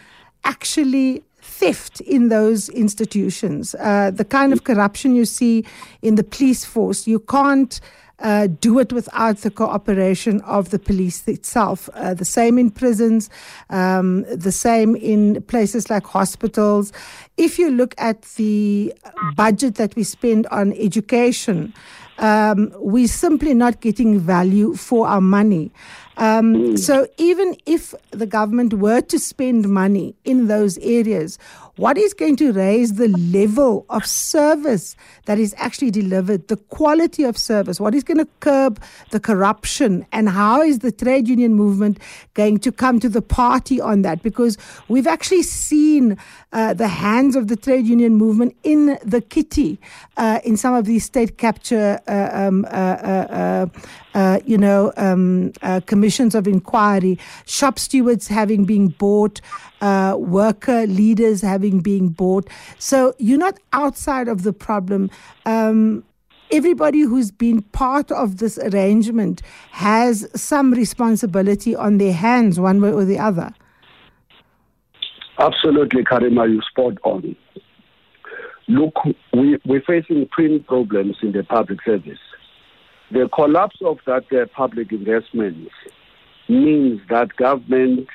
actually 0.44 1.22
theft 1.44 2.00
in 2.00 2.30
those 2.30 2.68
institutions, 2.70 3.74
uh, 3.78 4.10
the 4.10 4.24
kind 4.24 4.52
of 4.52 4.64
corruption 4.64 5.14
you 5.14 5.24
see 5.24 5.64
in 6.02 6.14
the 6.14 6.24
police 6.24 6.64
force, 6.64 7.06
you 7.06 7.20
can't. 7.20 7.80
Uh, 8.20 8.46
do 8.46 8.78
it 8.78 8.92
without 8.92 9.38
the 9.38 9.50
cooperation 9.50 10.40
of 10.42 10.70
the 10.70 10.78
police 10.78 11.26
itself. 11.26 11.90
Uh, 11.94 12.14
the 12.14 12.24
same 12.24 12.58
in 12.58 12.70
prisons, 12.70 13.28
um, 13.70 14.22
the 14.32 14.52
same 14.52 14.94
in 14.94 15.42
places 15.42 15.90
like 15.90 16.06
hospitals. 16.06 16.92
If 17.36 17.58
you 17.58 17.70
look 17.70 17.92
at 17.98 18.22
the 18.36 18.94
budget 19.34 19.74
that 19.74 19.96
we 19.96 20.04
spend 20.04 20.46
on 20.52 20.72
education, 20.74 21.74
um, 22.18 22.72
we're 22.76 23.08
simply 23.08 23.54
not 23.54 23.80
getting 23.80 24.18
value 24.18 24.74
for 24.74 25.06
our 25.06 25.20
money. 25.20 25.72
Um, 26.16 26.54
mm. 26.54 26.78
So 26.78 27.06
even 27.18 27.56
if 27.66 27.94
the 28.10 28.26
government 28.26 28.74
were 28.74 29.00
to 29.00 29.18
spend 29.18 29.68
money 29.68 30.14
in 30.24 30.46
those 30.46 30.78
areas, 30.78 31.38
what 31.76 31.98
is 31.98 32.14
going 32.14 32.36
to 32.36 32.52
raise 32.52 32.94
the 32.94 33.08
level 33.08 33.84
of 33.90 34.06
service 34.06 34.96
that 35.26 35.38
is 35.38 35.54
actually 35.58 35.90
delivered, 35.90 36.48
the 36.48 36.56
quality 36.56 37.24
of 37.24 37.36
service, 37.36 37.80
what 37.80 37.94
is 37.94 38.04
going 38.04 38.18
to 38.18 38.28
curb 38.40 38.80
the 39.10 39.20
corruption, 39.20 40.06
and 40.12 40.28
how 40.28 40.62
is 40.62 40.80
the 40.80 40.92
trade 40.92 41.28
union 41.28 41.54
movement 41.54 41.98
going 42.34 42.58
to 42.58 42.70
come 42.70 43.00
to 43.00 43.08
the 43.08 43.22
party 43.22 43.80
on 43.80 44.02
that? 44.02 44.22
Because 44.22 44.56
we've 44.88 45.06
actually 45.06 45.42
seen 45.42 46.16
uh, 46.52 46.74
the 46.74 46.88
hands 46.88 47.34
of 47.34 47.48
the 47.48 47.56
trade 47.56 47.86
union 47.86 48.14
movement 48.14 48.56
in 48.62 48.98
the 49.04 49.20
kitty 49.20 49.78
uh, 50.16 50.40
in 50.44 50.56
some 50.56 50.74
of 50.74 50.84
these 50.84 51.04
state 51.04 51.38
capture, 51.38 52.00
uh, 52.06 52.30
um, 52.32 52.64
uh, 52.66 52.68
uh, 52.68 53.66
uh, 54.14 54.40
you 54.44 54.56
know, 54.56 54.92
um, 54.96 55.52
commissions 55.86 56.34
of 56.34 56.48
inquiry, 56.48 57.18
shop 57.46 57.78
stewards 57.78 58.28
having 58.28 58.64
been 58.64 58.88
bought, 58.88 59.40
worker 59.80 60.86
leaders 60.86 61.42
having 61.42 61.80
been 61.80 62.08
bought. 62.08 62.48
So 62.78 63.14
you're 63.18 63.38
not 63.38 63.58
outside 63.72 64.28
of 64.28 64.42
the 64.42 64.52
problem. 64.52 65.10
Um, 65.44 66.04
everybody 66.50 67.00
who's 67.00 67.30
been 67.30 67.62
part 67.62 68.12
of 68.12 68.36
this 68.38 68.58
arrangement 68.58 69.42
has 69.72 70.28
some 70.40 70.72
responsibility 70.72 71.74
on 71.74 71.98
their 71.98 72.12
hands, 72.12 72.60
one 72.60 72.80
way 72.80 72.92
or 72.92 73.04
the 73.04 73.18
other. 73.18 73.52
Absolutely, 75.38 76.04
Karima, 76.04 76.48
you 76.48 76.60
spot 76.62 76.94
on. 77.02 77.34
Look, 78.68 78.94
we, 79.32 79.58
we're 79.66 79.82
facing 79.82 80.28
twin 80.34 80.62
problems 80.62 81.16
in 81.22 81.32
the 81.32 81.42
public 81.42 81.80
service. 81.84 82.18
The 83.14 83.28
collapse 83.28 83.76
of 83.80 83.98
that 84.06 84.24
uh, 84.32 84.46
public 84.56 84.90
investment 84.90 85.68
means 86.48 87.00
that 87.08 87.36
government 87.36 88.08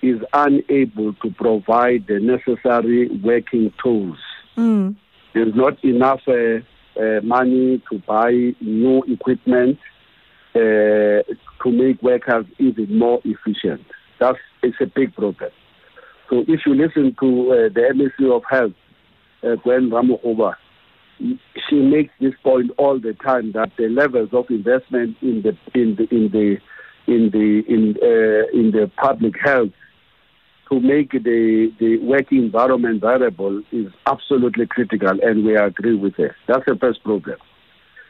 is 0.00 0.18
unable 0.32 1.12
to 1.12 1.30
provide 1.32 2.06
the 2.08 2.20
necessary 2.20 3.10
working 3.22 3.70
tools. 3.82 4.16
Mm. 4.56 4.96
There's 5.34 5.54
not 5.54 5.84
enough 5.84 6.22
uh, 6.26 6.60
uh, 6.98 7.20
money 7.22 7.82
to 7.90 7.98
buy 8.06 8.54
new 8.62 9.02
equipment 9.06 9.78
uh, 10.54 10.58
to 10.58 11.66
make 11.66 12.02
workers 12.02 12.46
even 12.58 12.98
more 12.98 13.20
efficient. 13.26 13.84
That's 14.18 14.38
it's 14.62 14.80
a 14.80 14.86
big 14.86 15.14
problem. 15.14 15.50
So 16.30 16.44
if 16.48 16.60
you 16.64 16.74
listen 16.74 17.14
to 17.20 17.52
uh, 17.52 17.54
the 17.74 17.92
Ministry 17.94 18.30
of 18.30 18.42
Health, 18.48 18.72
uh, 19.42 19.56
Gwen 19.56 19.90
Ramokgopa, 19.90 20.54
she 21.18 21.76
makes 21.76 22.12
this 22.20 22.34
point 22.42 22.70
all 22.76 22.98
the 22.98 23.14
time 23.14 23.52
that 23.52 23.70
the 23.78 23.88
levels 23.88 24.30
of 24.32 24.46
investment 24.50 25.16
in 25.22 25.42
the 25.42 25.56
in 25.74 25.96
the 25.96 26.06
in 26.14 26.30
the 26.30 26.56
in 27.06 27.30
the 27.30 27.62
in 27.68 27.96
uh, 28.02 28.58
in 28.58 28.70
the 28.72 28.90
public 28.96 29.34
health 29.42 29.72
to 30.70 30.80
make 30.80 31.12
the 31.12 31.72
the 31.78 31.98
working 31.98 32.38
environment 32.38 33.00
viable 33.00 33.62
is 33.72 33.86
absolutely 34.06 34.66
critical, 34.66 35.18
and 35.22 35.44
we 35.44 35.56
agree 35.56 35.94
with 35.94 36.14
her. 36.16 36.34
That's 36.48 36.64
the 36.66 36.76
first 36.76 37.02
problem. 37.02 37.38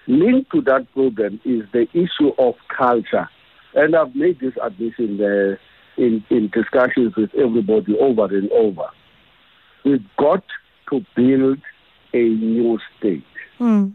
Linked 0.09 0.51
to 0.53 0.61
that 0.63 0.93
problem 0.93 1.41
is 1.45 1.63
the 1.73 1.87
issue 1.93 2.33
of 2.39 2.55
culture, 2.77 3.29
and 3.75 3.95
I've 3.95 4.15
made 4.15 4.41
this 4.41 4.55
admission 4.63 5.19
there 5.19 5.61
in 5.97 6.25
in 6.31 6.51
discussions 6.53 7.15
with 7.17 7.31
everybody 7.35 7.97
over 7.99 8.25
and 8.25 8.51
over. 8.51 8.89
We've 9.85 10.05
got 10.19 10.43
to 10.91 11.05
build 11.15 11.59
a 12.13 12.19
new 12.19 12.79
state. 12.99 13.25
Mm. 13.59 13.95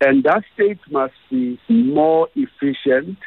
And 0.00 0.24
that 0.24 0.44
state 0.54 0.78
must 0.90 1.14
be 1.30 1.58
more 1.68 2.28
efficient, 2.36 3.18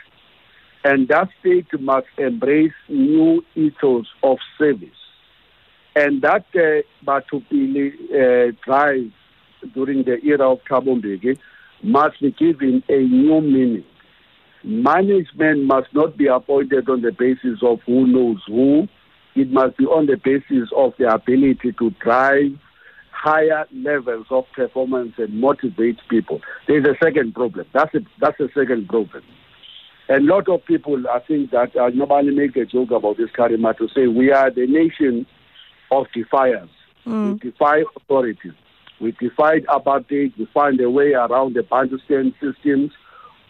and 0.83 1.07
that 1.09 1.29
state 1.39 1.67
must 1.79 2.07
embrace 2.17 2.71
new 2.87 3.43
ethos 3.55 4.07
of 4.23 4.37
service. 4.57 4.89
And 5.95 6.21
that 6.21 6.45
uh, 6.55 6.81
Batho 7.05 7.43
Pele 7.49 7.91
uh, 8.09 8.51
drive 8.63 9.11
during 9.73 10.03
the 10.03 10.17
era 10.23 10.49
of 10.51 10.59
Thabo 10.69 11.01
Mbeki 11.01 11.37
must 11.83 12.21
be 12.21 12.31
given 12.31 12.83
a 12.87 12.99
new 12.99 13.41
meaning. 13.41 13.83
Management 14.63 15.65
must 15.65 15.93
not 15.93 16.17
be 16.17 16.27
appointed 16.27 16.87
on 16.87 17.01
the 17.01 17.11
basis 17.11 17.59
of 17.61 17.79
who 17.85 18.07
knows 18.07 18.41
who. 18.47 18.87
It 19.35 19.51
must 19.51 19.77
be 19.77 19.85
on 19.85 20.05
the 20.05 20.17
basis 20.17 20.69
of 20.75 20.93
the 20.97 21.13
ability 21.13 21.73
to 21.79 21.89
drive 22.01 22.57
higher 23.21 23.65
levels 23.71 24.25
of 24.31 24.45
performance 24.55 25.13
and 25.17 25.39
motivate 25.39 25.97
people. 26.09 26.41
There's 26.67 26.85
a 26.85 26.95
second 27.03 27.35
problem. 27.35 27.67
That's 27.71 27.93
a, 27.93 27.99
that's 28.19 28.39
a 28.39 28.47
second 28.47 28.87
problem. 28.87 29.23
A 30.09 30.19
lot 30.19 30.49
of 30.49 30.65
people, 30.65 31.03
I 31.07 31.19
think 31.19 31.51
that 31.51 31.75
uh, 31.75 31.89
nobody 31.93 32.31
make 32.31 32.55
a 32.55 32.65
joke 32.65 32.89
about 32.89 33.17
this, 33.17 33.29
Karima, 33.37 33.77
to 33.77 33.87
say 33.95 34.07
we 34.07 34.31
are 34.31 34.49
the 34.49 34.65
nation 34.65 35.27
of 35.91 36.07
defiance. 36.15 36.71
We 37.05 37.51
defy 37.51 37.83
authorities. 37.95 38.53
We 38.99 39.11
defied 39.11 39.65
apartheid. 39.67 40.35
We 40.37 40.47
find 40.51 40.81
a 40.81 40.89
way 40.89 41.13
around 41.13 41.53
the 41.55 41.61
Bantustan 41.61 42.33
systems, 42.41 42.91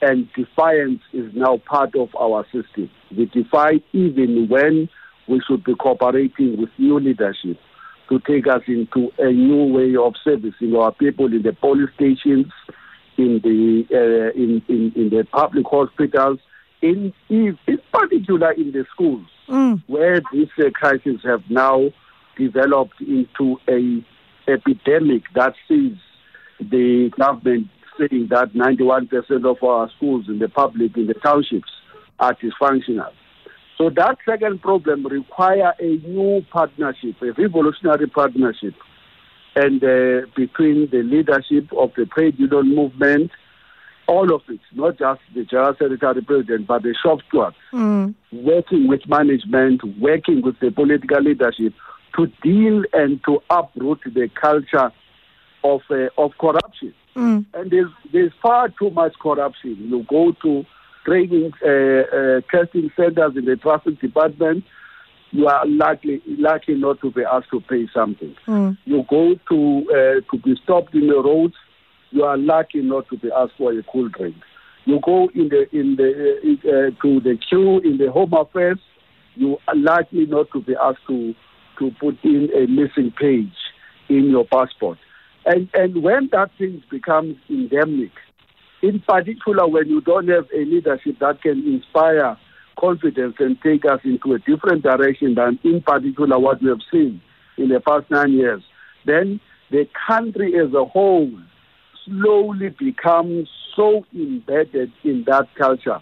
and 0.01 0.27
defiance 0.33 1.01
is 1.13 1.31
now 1.33 1.57
part 1.65 1.95
of 1.95 2.09
our 2.19 2.43
system. 2.45 2.89
We 3.17 3.25
defy 3.25 3.81
even 3.93 4.47
when 4.49 4.89
we 5.29 5.41
should 5.47 5.63
be 5.63 5.75
cooperating 5.75 6.57
with 6.59 6.69
new 6.77 6.99
leadership 6.99 7.57
to 8.11 8.19
take 8.19 8.45
us 8.45 8.61
into 8.67 9.09
a 9.17 9.31
new 9.31 9.63
way 9.73 9.95
of 9.95 10.13
servicing 10.23 10.75
our 10.75 10.91
people 10.91 11.27
in 11.27 11.41
the 11.41 11.53
police 11.53 11.89
stations, 11.95 12.51
in 13.17 13.39
the 13.41 13.85
uh, 13.91 14.37
in, 14.37 14.61
in 14.67 14.91
in 14.95 15.09
the 15.09 15.25
public 15.31 15.65
hospitals, 15.65 16.39
in 16.81 17.13
in 17.29 17.57
particular 17.91 18.51
in 18.51 18.71
the 18.73 18.85
schools, 18.93 19.25
Mm. 19.49 19.81
where 19.87 20.21
these 20.31 20.47
uh, 20.59 20.69
crises 20.73 21.19
have 21.23 21.43
now 21.49 21.89
developed 22.37 23.01
into 23.01 23.57
a 23.67 24.01
epidemic 24.49 25.23
that 25.35 25.53
sees 25.67 25.97
the 26.59 27.09
government 27.19 27.67
saying 27.99 28.27
that 28.29 28.53
91% 28.53 29.09
of 29.45 29.61
our 29.61 29.89
schools 29.97 30.25
in 30.29 30.39
the 30.39 30.47
public 30.47 30.95
in 30.95 31.07
the 31.07 31.15
townships 31.15 31.69
are 32.19 32.35
dysfunctional. 32.35 33.11
So 33.77 33.89
that 33.89 34.17
second 34.29 34.61
problem 34.61 35.05
require 35.07 35.73
a 35.79 35.97
new 36.07 36.45
partnership, 36.51 37.15
a 37.21 37.31
revolutionary 37.31 38.07
partnership, 38.07 38.75
and 39.55 39.83
uh, 39.83 40.27
between 40.35 40.89
the 40.91 41.01
leadership 41.03 41.71
of 41.77 41.91
the 41.97 42.05
trade 42.05 42.39
union 42.39 42.75
movement, 42.75 43.31
all 44.07 44.33
of 44.33 44.41
it, 44.49 44.59
not 44.73 44.97
just 44.99 45.21
the 45.33 45.45
general 45.45 45.73
secretary 45.73 46.21
president, 46.21 46.67
but 46.67 46.83
the 46.83 46.93
shop 47.01 47.19
stewards, 47.27 47.55
Mm. 47.73 48.13
working 48.31 48.87
with 48.87 49.07
management, 49.07 49.81
working 49.99 50.41
with 50.41 50.59
the 50.59 50.69
political 50.71 51.21
leadership 51.21 51.73
to 52.15 52.27
deal 52.43 52.83
and 52.93 53.23
to 53.23 53.41
uproot 53.49 53.99
the 54.05 54.29
culture 54.39 54.91
of 55.63 55.81
uh, 55.89 56.07
of 56.17 56.31
corruption. 56.39 56.93
Mm. 57.15 57.45
And 57.53 57.71
there's 57.71 57.91
there's 58.11 58.33
far 58.41 58.69
too 58.69 58.89
much 58.89 59.13
corruption. 59.21 59.77
You 59.89 60.03
go 60.09 60.33
to 60.43 60.65
training 61.05 61.51
uh, 61.63 61.67
uh, 61.67 62.41
testing 62.51 62.91
centers 62.95 63.35
in 63.35 63.45
the 63.45 63.55
traffic 63.55 63.99
department, 63.99 64.63
you 65.31 65.47
are 65.47 65.65
likely 65.65 66.21
likely 66.37 66.75
not 66.75 66.99
to 67.01 67.11
be 67.11 67.23
asked 67.23 67.49
to 67.51 67.61
pay 67.61 67.87
something. 67.93 68.35
Mm. 68.47 68.77
You 68.85 69.05
go 69.09 69.35
to 69.49 69.85
uh, 69.89 70.31
to 70.31 70.41
be 70.43 70.55
stopped 70.63 70.93
in 70.93 71.07
the 71.07 71.21
roads, 71.21 71.55
you 72.11 72.23
are 72.23 72.37
lucky 72.37 72.81
not 72.81 73.07
to 73.09 73.17
be 73.17 73.29
asked 73.35 73.53
for 73.57 73.71
a 73.71 73.83
cool 73.83 74.09
drink. 74.09 74.35
You 74.85 74.99
go 75.03 75.29
in 75.33 75.49
the 75.49 75.67
in 75.75 75.95
the 75.95 76.09
uh, 76.43 76.69
uh, 76.69 77.01
to 77.01 77.19
the 77.21 77.37
queue 77.37 77.79
in 77.79 77.97
the 77.97 78.11
home 78.11 78.33
affairs, 78.33 78.79
you 79.35 79.57
are 79.67 79.75
likely 79.75 80.25
not 80.25 80.51
to 80.51 80.61
be 80.61 80.75
asked 80.81 81.05
to 81.07 81.33
to 81.79 81.91
put 81.99 82.17
in 82.23 82.49
a 82.55 82.67
missing 82.67 83.11
page 83.11 83.55
in 84.09 84.29
your 84.29 84.45
passport. 84.45 84.97
And 85.45 85.69
and 85.73 86.03
when 86.03 86.29
that 86.31 86.51
thing 86.57 86.83
becomes 86.91 87.37
endemic, 87.49 88.11
in 88.81 88.99
particular 89.01 89.67
when 89.67 89.87
you 89.87 90.01
don't 90.01 90.27
have 90.27 90.47
a 90.53 90.65
leadership 90.65 91.19
that 91.19 91.41
can 91.41 91.65
inspire 91.65 92.37
confidence 92.79 93.35
and 93.39 93.57
take 93.61 93.85
us 93.85 93.99
into 94.03 94.33
a 94.33 94.39
different 94.39 94.83
direction 94.83 95.35
than 95.35 95.59
in 95.63 95.81
particular 95.81 96.39
what 96.39 96.61
we 96.61 96.69
have 96.69 96.79
seen 96.91 97.21
in 97.57 97.69
the 97.69 97.79
past 97.79 98.09
nine 98.09 98.33
years, 98.33 98.61
then 99.05 99.39
the 99.69 99.87
country 100.07 100.53
as 100.59 100.73
a 100.73 100.85
whole 100.85 101.31
slowly 102.05 102.69
becomes 102.69 103.47
so 103.75 104.03
embedded 104.13 104.91
in 105.03 105.23
that 105.27 105.47
culture 105.57 105.99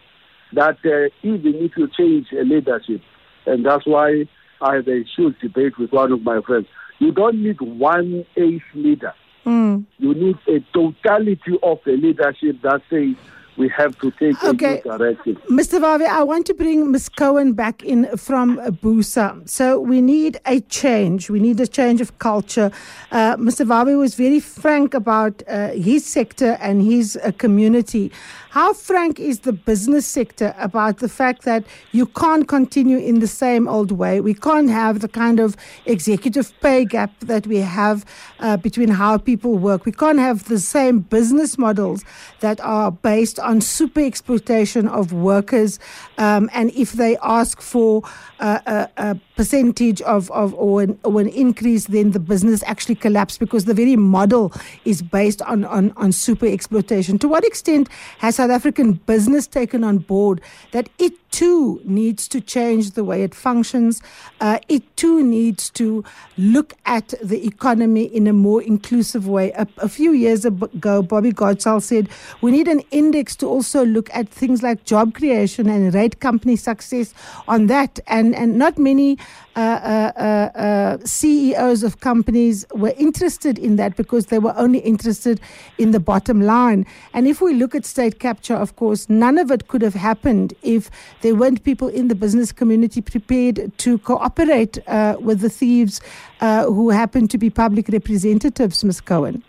that 0.53 0.77
uh, 0.85 1.27
even 1.27 1.55
if 1.55 1.71
you 1.77 1.87
change 1.97 2.27
a 2.31 2.43
leadership, 2.43 3.01
and 3.45 3.65
that's 3.65 3.85
why 3.85 4.25
I 4.61 4.75
had 4.75 4.87
a 4.87 5.03
huge 5.15 5.35
debate 5.41 5.77
with 5.77 5.91
one 5.91 6.11
of 6.11 6.21
my 6.21 6.41
friends, 6.45 6.67
you 6.99 7.11
don't 7.11 7.43
need 7.43 7.61
one 7.61 8.25
ace 8.35 8.61
leader. 8.73 9.13
Mm. 9.45 9.85
You 9.97 10.13
need 10.13 10.37
a 10.47 10.59
totality 10.73 11.57
of 11.63 11.79
the 11.85 11.93
leadership 11.93 12.61
that 12.61 12.81
says 12.89 13.15
we 13.59 13.67
have 13.69 13.93
to 13.99 14.09
take 14.11 14.41
Okay. 14.43 14.81
a 14.85 14.87
new 14.87 14.97
direction. 14.97 15.35
Mr. 15.49 15.79
Vavi, 15.85 16.05
I 16.07 16.23
want 16.23 16.45
to 16.47 16.53
bring 16.53 16.89
Ms. 16.91 17.09
Cohen 17.09 17.53
back 17.53 17.83
in 17.83 18.07
from 18.17 18.57
Busa. 18.81 19.27
So 19.47 19.65
we 19.79 19.99
need 20.01 20.39
a 20.45 20.61
change. 20.61 21.29
We 21.29 21.39
need 21.47 21.59
a 21.59 21.67
change 21.67 21.99
of 22.01 22.17
culture. 22.19 22.71
Uh, 23.11 23.35
Mr. 23.35 23.63
Vavi 23.71 23.95
was 23.97 24.15
very 24.15 24.39
frank 24.39 24.93
about 24.93 25.43
uh, 25.47 25.69
his 25.89 26.05
sector 26.05 26.51
and 26.61 26.81
his 26.81 27.05
uh, 27.17 27.31
community. 27.37 28.11
How 28.51 28.73
frank 28.73 29.19
is 29.19 29.41
the 29.41 29.53
business 29.53 30.07
sector 30.07 30.55
about 30.57 30.97
the 30.97 31.09
fact 31.09 31.43
that 31.43 31.63
you 31.91 32.05
can't 32.07 32.47
continue 32.47 32.97
in 32.97 33.19
the 33.19 33.27
same 33.27 33.67
old 33.67 33.91
way? 33.91 34.21
We 34.21 34.33
can't 34.33 34.71
have 34.71 35.01
the 35.01 35.07
kind 35.07 35.39
of 35.39 35.55
executive 35.85 36.47
pay 36.61 36.85
gap 36.85 37.11
that 37.19 37.45
we 37.45 37.57
have 37.57 38.05
uh, 38.39 38.57
between 38.57 38.89
how 38.89 39.17
people 39.19 39.53
work. 39.59 39.85
We 39.85 39.91
can't 39.91 40.17
have 40.17 40.45
the 40.47 40.57
same 40.59 40.95
business 41.01 41.59
models 41.59 42.03
that 42.39 42.59
are 42.61 42.91
based 42.91 43.37
on 43.39 43.48
super 43.57 44.01
exploitation 44.01 44.87
of 44.87 45.11
workers. 45.11 45.79
Um, 46.17 46.49
and 46.53 46.71
if 46.71 46.93
they 46.93 47.17
ask 47.17 47.61
for 47.61 48.03
a, 48.39 48.87
a 48.97 49.19
percentage 49.35 50.01
of, 50.01 50.29
of 50.31 50.53
or, 50.53 50.83
an, 50.83 50.99
or 51.03 51.19
an 51.19 51.29
increase, 51.29 51.87
then 51.87 52.11
the 52.11 52.19
business 52.19 52.63
actually 52.65 52.95
collapses 52.95 53.37
because 53.37 53.65
the 53.65 53.73
very 53.73 53.95
model 53.95 54.53
is 54.85 55.01
based 55.01 55.41
on, 55.43 55.65
on, 55.65 55.91
on 55.97 56.11
super 56.11 56.45
exploitation. 56.45 57.17
To 57.19 57.27
what 57.27 57.43
extent 57.43 57.89
has 58.19 58.35
South 58.35 58.51
African 58.51 58.93
business 58.93 59.47
taken 59.47 59.83
on 59.83 59.97
board 59.97 60.41
that 60.71 60.89
it 60.99 61.13
too 61.31 61.81
needs 61.83 62.27
to 62.29 62.41
change 62.41 62.91
the 62.91 63.03
way 63.03 63.23
it 63.23 63.35
functions? 63.35 64.01
Uh, 64.41 64.59
it 64.67 64.83
too 64.95 65.23
needs 65.23 65.69
to 65.71 66.03
look 66.37 66.73
at 66.85 67.13
the 67.21 67.45
economy 67.45 68.03
in 68.03 68.27
a 68.27 68.33
more 68.33 68.61
inclusive 68.61 69.27
way. 69.27 69.51
A, 69.51 69.67
a 69.77 69.89
few 69.89 70.11
years 70.11 70.45
ago, 70.45 71.01
Bobby 71.01 71.31
Godsell 71.31 71.81
said 71.81 72.09
we 72.41 72.51
need 72.51 72.67
an 72.67 72.81
index 72.91 73.35
to 73.37 73.47
also 73.47 73.85
look 73.85 74.09
at 74.13 74.29
things 74.29 74.63
like 74.63 74.85
job 74.85 75.13
creation 75.13 75.69
and 75.69 75.93
rate 75.93 76.19
company 76.19 76.55
success 76.55 77.13
on 77.47 77.67
that. 77.67 77.99
And, 78.07 78.35
and 78.35 78.57
not 78.57 78.77
many 78.77 79.17
CEOs 81.05 81.83
of 81.83 81.99
companies 81.99 82.65
were 82.73 82.93
interested 82.97 83.57
in 83.57 83.75
that 83.77 83.95
because 83.95 84.27
they 84.27 84.39
were 84.39 84.53
only 84.57 84.79
interested 84.79 85.39
in 85.77 85.91
the 85.91 85.99
bottom 85.99 86.41
line. 86.41 86.85
And 87.13 87.27
if 87.27 87.41
we 87.41 87.53
look 87.53 87.75
at 87.75 87.85
state 87.85 88.19
capture, 88.19 88.55
of 88.55 88.75
course, 88.75 89.09
none 89.09 89.37
of 89.37 89.51
it 89.51 89.67
could 89.67 89.81
have 89.81 89.93
happened 89.93 90.53
if 90.61 90.89
there 91.21 91.35
weren't 91.35 91.63
people 91.63 91.87
in 91.87 92.07
the 92.07 92.15
business 92.15 92.51
community 92.51 93.01
prepared 93.01 93.71
to 93.79 93.97
cooperate 93.99 94.77
uh, 94.87 95.17
with 95.19 95.41
the 95.41 95.49
thieves 95.49 96.01
uh, 96.41 96.65
who 96.65 96.89
happen 96.89 97.27
to 97.27 97.37
be 97.37 97.49
public 97.49 97.89
representatives, 97.89 98.83
Ms. 98.83 99.01
Cohen. 99.01 99.43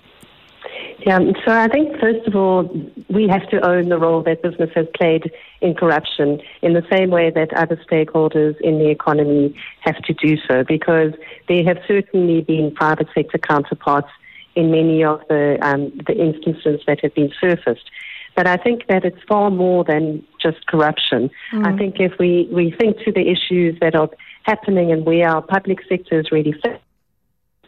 Yeah, 1.06 1.18
so 1.46 1.52
I 1.52 1.68
think 1.68 1.98
first 1.98 2.26
of 2.26 2.36
all, 2.36 2.64
we 3.08 3.26
have 3.28 3.48
to 3.50 3.66
own 3.66 3.88
the 3.88 3.98
role 3.98 4.22
that 4.24 4.42
business 4.42 4.70
has 4.74 4.86
played 4.94 5.32
in 5.60 5.74
corruption 5.74 6.40
in 6.62 6.74
the 6.74 6.84
same 6.92 7.10
way 7.10 7.30
that 7.30 7.52
other 7.54 7.80
stakeholders 7.90 8.60
in 8.60 8.78
the 8.78 8.90
economy 8.90 9.54
have 9.80 9.96
to 10.02 10.12
do 10.12 10.36
so, 10.46 10.62
because 10.62 11.12
there 11.48 11.64
have 11.64 11.78
certainly 11.88 12.42
been 12.42 12.74
private 12.74 13.08
sector 13.14 13.38
counterparts 13.38 14.10
in 14.54 14.70
many 14.70 15.02
of 15.04 15.20
the 15.28 15.58
um, 15.62 15.90
the 16.06 16.14
instances 16.16 16.80
that 16.86 17.00
have 17.02 17.14
been 17.14 17.32
surfaced. 17.40 17.90
But 18.36 18.46
I 18.46 18.56
think 18.56 18.86
that 18.88 19.04
it's 19.04 19.22
far 19.28 19.50
more 19.50 19.84
than 19.84 20.24
just 20.40 20.66
corruption. 20.66 21.30
I 21.52 21.76
think 21.76 21.98
if 21.98 22.12
we, 22.18 22.48
we 22.52 22.70
think 22.70 22.98
to 23.04 23.12
the 23.12 23.28
issues 23.28 23.78
that 23.80 23.94
are 23.94 24.08
happening 24.44 24.92
and 24.92 25.04
where 25.04 25.28
our 25.28 25.42
public 25.42 25.80
sector 25.88 26.20
is 26.20 26.30
really 26.30 26.52
fit, 26.52 26.80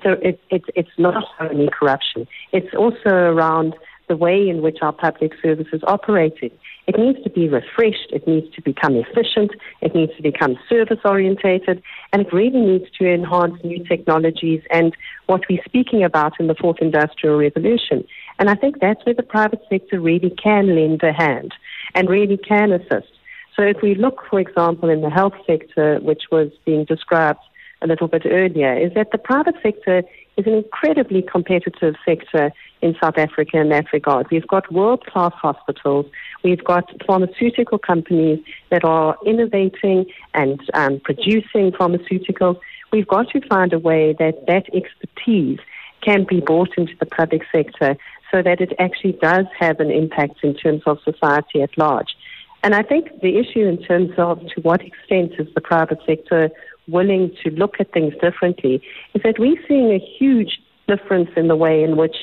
so 0.02 0.12
it, 0.22 0.40
it, 0.50 0.62
it's 0.74 0.96
not 0.98 1.24
only 1.40 1.68
corruption. 1.68 2.26
It's 2.52 2.74
also 2.74 3.10
around 3.10 3.74
the 4.08 4.16
way 4.16 4.48
in 4.48 4.62
which 4.62 4.78
our 4.82 4.92
public 4.92 5.32
service 5.42 5.68
is 5.72 5.82
operating. 5.86 6.50
It 6.86 6.98
needs 6.98 7.22
to 7.22 7.30
be 7.30 7.48
refreshed. 7.48 8.10
It 8.10 8.26
needs 8.26 8.52
to 8.56 8.62
become 8.62 8.96
efficient. 8.96 9.52
It 9.80 9.94
needs 9.94 10.12
to 10.16 10.22
become 10.22 10.58
service 10.68 10.98
orientated. 11.04 11.82
And 12.12 12.22
it 12.22 12.32
really 12.32 12.60
needs 12.60 12.86
to 12.98 13.08
enhance 13.08 13.54
new 13.62 13.84
technologies 13.84 14.62
and 14.70 14.94
what 15.26 15.42
we're 15.48 15.62
speaking 15.64 16.02
about 16.02 16.40
in 16.40 16.48
the 16.48 16.56
fourth 16.60 16.78
industrial 16.80 17.38
revolution. 17.38 18.04
And 18.38 18.50
I 18.50 18.54
think 18.56 18.80
that's 18.80 19.04
where 19.06 19.14
the 19.14 19.22
private 19.22 19.62
sector 19.70 20.00
really 20.00 20.30
can 20.30 20.74
lend 20.74 21.02
a 21.04 21.12
hand 21.12 21.54
and 21.94 22.08
really 22.08 22.36
can 22.36 22.72
assist. 22.72 23.12
So 23.54 23.62
if 23.62 23.76
we 23.82 23.94
look, 23.94 24.24
for 24.28 24.40
example, 24.40 24.88
in 24.88 25.02
the 25.02 25.10
health 25.10 25.34
sector, 25.46 26.00
which 26.00 26.24
was 26.32 26.50
being 26.64 26.84
described 26.84 27.40
a 27.82 27.86
little 27.86 28.08
bit 28.08 28.22
earlier, 28.24 28.74
is 28.74 28.94
that 28.94 29.10
the 29.10 29.18
private 29.18 29.56
sector 29.62 30.02
is 30.36 30.46
an 30.46 30.54
incredibly 30.54 31.22
competitive 31.22 31.94
sector 32.04 32.52
in 32.80 32.96
South 33.02 33.18
Africa 33.18 33.58
in 33.58 33.68
that 33.68 33.92
regard. 33.92 34.26
We've 34.30 34.46
got 34.46 34.72
world 34.72 35.04
class 35.06 35.32
hospitals, 35.34 36.06
we've 36.42 36.64
got 36.64 36.90
pharmaceutical 37.06 37.78
companies 37.78 38.40
that 38.70 38.84
are 38.84 39.16
innovating 39.26 40.06
and 40.34 40.60
um, 40.74 41.00
producing 41.04 41.72
pharmaceuticals. 41.72 42.58
We've 42.92 43.06
got 43.06 43.28
to 43.30 43.40
find 43.46 43.72
a 43.72 43.78
way 43.78 44.14
that 44.18 44.46
that 44.46 44.64
expertise 44.74 45.58
can 46.02 46.24
be 46.28 46.40
brought 46.40 46.70
into 46.76 46.94
the 46.98 47.06
public 47.06 47.42
sector 47.52 47.96
so 48.30 48.42
that 48.42 48.60
it 48.60 48.72
actually 48.78 49.12
does 49.12 49.46
have 49.58 49.78
an 49.78 49.90
impact 49.90 50.42
in 50.42 50.54
terms 50.54 50.82
of 50.86 50.98
society 51.04 51.62
at 51.62 51.76
large. 51.76 52.16
And 52.64 52.74
I 52.74 52.82
think 52.82 53.20
the 53.20 53.38
issue 53.38 53.66
in 53.66 53.82
terms 53.82 54.12
of 54.18 54.40
to 54.54 54.60
what 54.62 54.82
extent 54.82 55.32
is 55.38 55.52
the 55.54 55.60
private 55.60 55.98
sector 56.06 56.50
willing 56.88 57.34
to 57.42 57.50
look 57.50 57.76
at 57.80 57.92
things 57.92 58.14
differently, 58.20 58.82
is 59.14 59.22
that 59.22 59.38
we're 59.38 59.60
seeing 59.68 59.92
a 59.92 59.98
huge 59.98 60.60
difference 60.88 61.30
in 61.36 61.48
the 61.48 61.56
way 61.56 61.82
in 61.82 61.96
which 61.96 62.16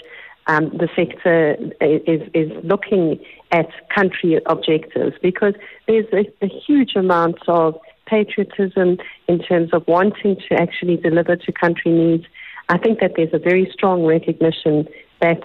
um, 0.47 0.69
the 0.69 0.89
sector 0.95 1.55
is, 1.79 2.21
is 2.33 2.51
looking 2.63 3.19
at 3.51 3.67
country 3.93 4.39
objectives 4.47 5.15
because 5.21 5.53
there's 5.87 6.07
a, 6.11 6.25
a 6.43 6.47
huge 6.47 6.95
amount 6.95 7.37
of 7.47 7.79
patriotism 8.07 8.97
in 9.27 9.39
terms 9.39 9.69
of 9.73 9.87
wanting 9.87 10.35
to 10.49 10.55
actually 10.55 10.97
deliver 10.97 11.35
to 11.35 11.51
country 11.51 11.91
needs. 11.91 12.25
I 12.67 12.77
think 12.77 12.99
that 12.99 13.13
there's 13.15 13.33
a 13.33 13.39
very 13.39 13.69
strong 13.71 14.05
recognition 14.05 14.87
that 15.21 15.41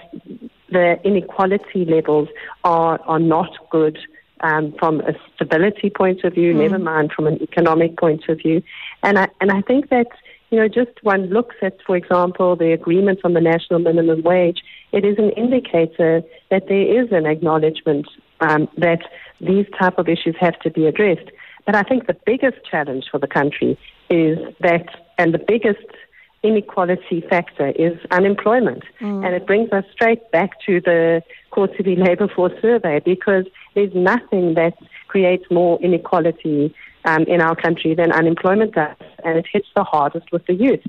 the 0.69 0.99
inequality 1.03 1.85
levels 1.85 2.29
are, 2.63 2.99
are 3.01 3.19
not 3.19 3.51
good 3.69 3.99
um, 4.45 4.73
from 4.79 5.01
a 5.01 5.13
stability 5.33 5.89
point 5.89 6.23
of 6.23 6.33
view, 6.33 6.53
mm. 6.53 6.57
never 6.57 6.79
mind 6.79 7.11
from 7.15 7.25
an 7.27 7.41
economic 7.41 7.97
point 7.97 8.23
of 8.29 8.37
view. 8.37 8.61
And 9.01 9.17
I, 9.17 9.27
and 9.41 9.51
I 9.51 9.61
think 9.61 9.89
that, 9.89 10.07
you 10.51 10.59
know, 10.59 10.67
just 10.67 10.95
one 11.01 11.23
looks 11.37 11.55
at, 11.61 11.77
for 11.85 11.95
example, 11.95 12.55
the 12.55 12.71
agreement 12.71 13.19
on 13.23 13.33
the 13.33 13.41
national 13.41 13.79
minimum 13.79 14.21
wage, 14.21 14.59
it 14.91 15.03
is 15.03 15.17
an 15.17 15.31
indicator 15.31 16.21
that 16.51 16.67
there 16.67 17.03
is 17.03 17.11
an 17.11 17.25
acknowledgement 17.25 18.07
um, 18.41 18.67
that 18.77 19.01
these 19.41 19.65
type 19.79 19.97
of 19.97 20.07
issues 20.07 20.35
have 20.39 20.57
to 20.59 20.69
be 20.69 20.85
addressed. 20.85 21.29
But 21.65 21.75
I 21.75 21.81
think 21.81 22.05
the 22.05 22.17
biggest 22.25 22.57
challenge 22.69 23.05
for 23.11 23.19
the 23.19 23.27
country 23.27 23.79
is 24.09 24.37
that, 24.59 24.85
and 25.17 25.33
the 25.33 25.43
biggest 25.53 25.89
inequality 26.43 27.21
factor 27.27 27.69
is 27.69 27.97
unemployment. 28.11 28.83
Mm. 29.01 29.25
And 29.25 29.33
it 29.33 29.47
brings 29.47 29.71
us 29.71 29.83
straight 29.91 30.31
back 30.31 30.51
to 30.67 30.79
the 30.79 31.23
quarterly 31.49 31.95
labor 31.95 32.27
force 32.27 32.53
survey 32.61 33.01
because 33.03 33.45
there's 33.75 33.93
nothing 33.93 34.55
that 34.55 34.73
creates 35.07 35.45
more 35.51 35.79
inequality 35.81 36.73
um, 37.05 37.23
in 37.23 37.41
our 37.41 37.55
country 37.55 37.93
than 37.93 38.11
unemployment 38.11 38.73
does. 38.73 38.95
And 39.23 39.37
it 39.37 39.45
hits 39.51 39.67
the 39.75 39.83
hardest 39.83 40.31
with 40.31 40.45
the 40.47 40.53
youth. 40.53 40.83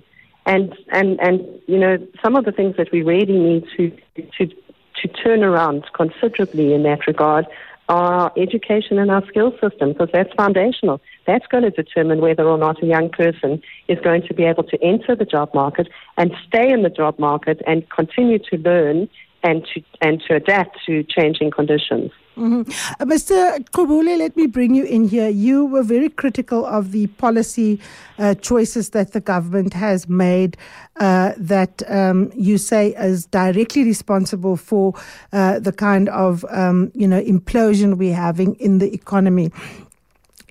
And, 0.46 0.74
and, 0.92 1.20
and, 1.20 1.40
you 1.66 1.78
know, 1.78 1.98
some 2.24 2.36
of 2.36 2.44
the 2.44 2.52
things 2.52 2.76
that 2.78 2.92
we 2.92 3.02
really 3.02 3.38
need 3.38 3.64
to, 3.76 3.90
to, 4.38 4.46
to 4.46 5.08
turn 5.08 5.42
around 5.42 5.84
considerably 5.92 6.72
in 6.72 6.84
that 6.84 7.06
regard 7.06 7.46
our 7.88 8.32
education 8.36 8.98
and 8.98 9.10
our 9.10 9.24
skill 9.28 9.52
system 9.62 9.92
because 9.92 10.08
that's 10.12 10.32
foundational. 10.36 11.00
That's 11.26 11.46
going 11.46 11.62
to 11.62 11.70
determine 11.70 12.20
whether 12.20 12.44
or 12.44 12.58
not 12.58 12.82
a 12.82 12.86
young 12.86 13.10
person 13.10 13.62
is 13.88 13.98
going 14.00 14.22
to 14.26 14.34
be 14.34 14.44
able 14.44 14.64
to 14.64 14.82
enter 14.82 15.14
the 15.14 15.24
job 15.24 15.54
market 15.54 15.88
and 16.16 16.32
stay 16.48 16.70
in 16.72 16.82
the 16.82 16.90
job 16.90 17.18
market 17.18 17.62
and 17.66 17.88
continue 17.90 18.38
to 18.50 18.56
learn 18.58 19.08
and 19.46 19.64
to 19.72 19.82
and 20.00 20.20
to 20.26 20.34
adapt 20.34 20.78
to 20.86 21.04
changing 21.04 21.50
conditions. 21.50 22.10
Mm-hmm. 22.36 22.70
Uh, 23.00 23.06
Mr. 23.06 23.58
Gqubule, 23.70 24.18
let 24.18 24.36
me 24.36 24.46
bring 24.46 24.74
you 24.74 24.84
in 24.84 25.08
here. 25.08 25.28
You 25.28 25.64
were 25.64 25.82
very 25.82 26.10
critical 26.10 26.66
of 26.66 26.92
the 26.92 27.06
policy 27.06 27.80
uh, 28.18 28.34
choices 28.34 28.90
that 28.90 29.12
the 29.12 29.22
government 29.22 29.72
has 29.72 30.06
made 30.06 30.58
uh, 30.96 31.32
that 31.38 31.82
um, 31.90 32.30
you 32.34 32.58
say 32.58 32.94
is 32.98 33.24
directly 33.24 33.84
responsible 33.84 34.58
for 34.58 34.92
uh, 35.32 35.60
the 35.60 35.72
kind 35.72 36.10
of 36.10 36.44
um, 36.50 36.92
you 36.94 37.08
know 37.08 37.22
implosion 37.22 37.96
we're 37.96 38.14
having 38.14 38.54
in 38.56 38.78
the 38.78 38.92
economy 38.92 39.50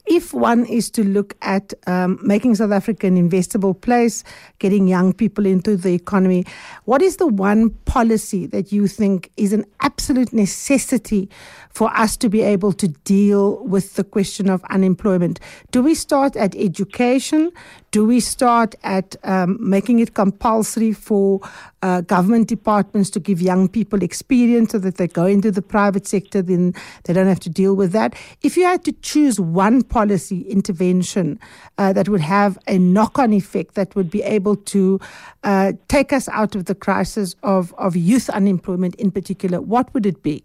if 0.06 0.34
one 0.34 0.66
is 0.66 0.90
to 0.92 1.04
look 1.04 1.36
at 1.42 1.74
um, 1.88 2.20
making 2.22 2.56
South 2.56 2.72
Africa 2.72 3.08
an 3.08 3.18
investable 3.18 3.80
place, 3.80 4.24
getting 4.60 4.88
young 4.88 5.14
people 5.14 5.46
into 5.46 5.76
the 5.76 5.94
economy, 5.94 6.46
what 6.86 7.02
is 7.02 7.18
the 7.18 7.28
one 7.28 7.72
policy 7.86 8.46
that 8.48 8.72
you 8.72 8.88
think 8.88 9.32
is 9.38 9.54
an 9.54 9.66
absolute 9.82 10.32
necessity 10.32 11.30
for 11.70 11.90
us 11.96 12.16
to 12.18 12.30
be 12.30 12.42
able 12.42 12.72
to 12.74 12.88
deal 12.88 13.64
with 13.64 13.96
the 13.96 14.04
question 14.04 14.50
of 14.50 14.64
unemployment? 14.66 15.40
Do 15.72 15.82
we 15.82 15.96
start 15.96 16.36
at 16.36 16.56
education? 16.56 17.52
Do 17.92 18.06
we 18.06 18.20
start 18.20 18.76
at 18.84 19.16
um, 19.24 19.58
making 19.60 20.00
it 20.00 20.14
compulsory 20.14 20.94
for 20.94 21.42
uh, 21.86 22.02
government 22.02 22.48
departments 22.48 23.12
to 23.12 23.20
give 23.20 23.40
young 23.40 23.68
people 23.68 24.02
experience 24.02 24.72
so 24.72 24.80
that 24.80 24.98
they 24.98 25.08
go 25.08 25.26
into 25.28 25.52
the 25.52 25.62
private 25.62 26.08
sector, 26.08 26.42
then 26.42 26.74
they 27.04 27.14
don't 27.14 27.28
have 27.28 27.40
to 27.40 27.50
deal 27.50 27.76
with 27.76 27.92
that? 27.92 28.16
If 28.42 28.58
you 28.58 28.64
had 28.64 28.84
to 28.86 28.92
choose 29.04 29.40
one 29.40 29.84
policy 29.84 30.42
intervention 30.50 31.40
uh, 31.78 31.94
that 31.94 32.10
would 32.10 32.22
have 32.22 32.58
a 32.68 32.80
knock 32.80 33.20
on 33.20 33.34
effect 33.34 33.76
that 33.76 33.96
would 33.96 34.10
be 34.10 34.24
able 34.24 34.56
to 34.74 35.00
uh, 35.44 35.74
take 35.88 36.12
us 36.12 36.28
out 36.30 36.56
of 36.56 36.66
the 36.66 36.74
crisis 36.74 37.36
of, 37.44 37.72
of 37.78 37.96
youth 37.96 38.32
unemployment 38.32 38.96
in 38.96 39.12
particular, 39.12 39.62
what 39.62 39.94
would 39.94 40.08
it 40.08 40.24
be? 40.24 40.44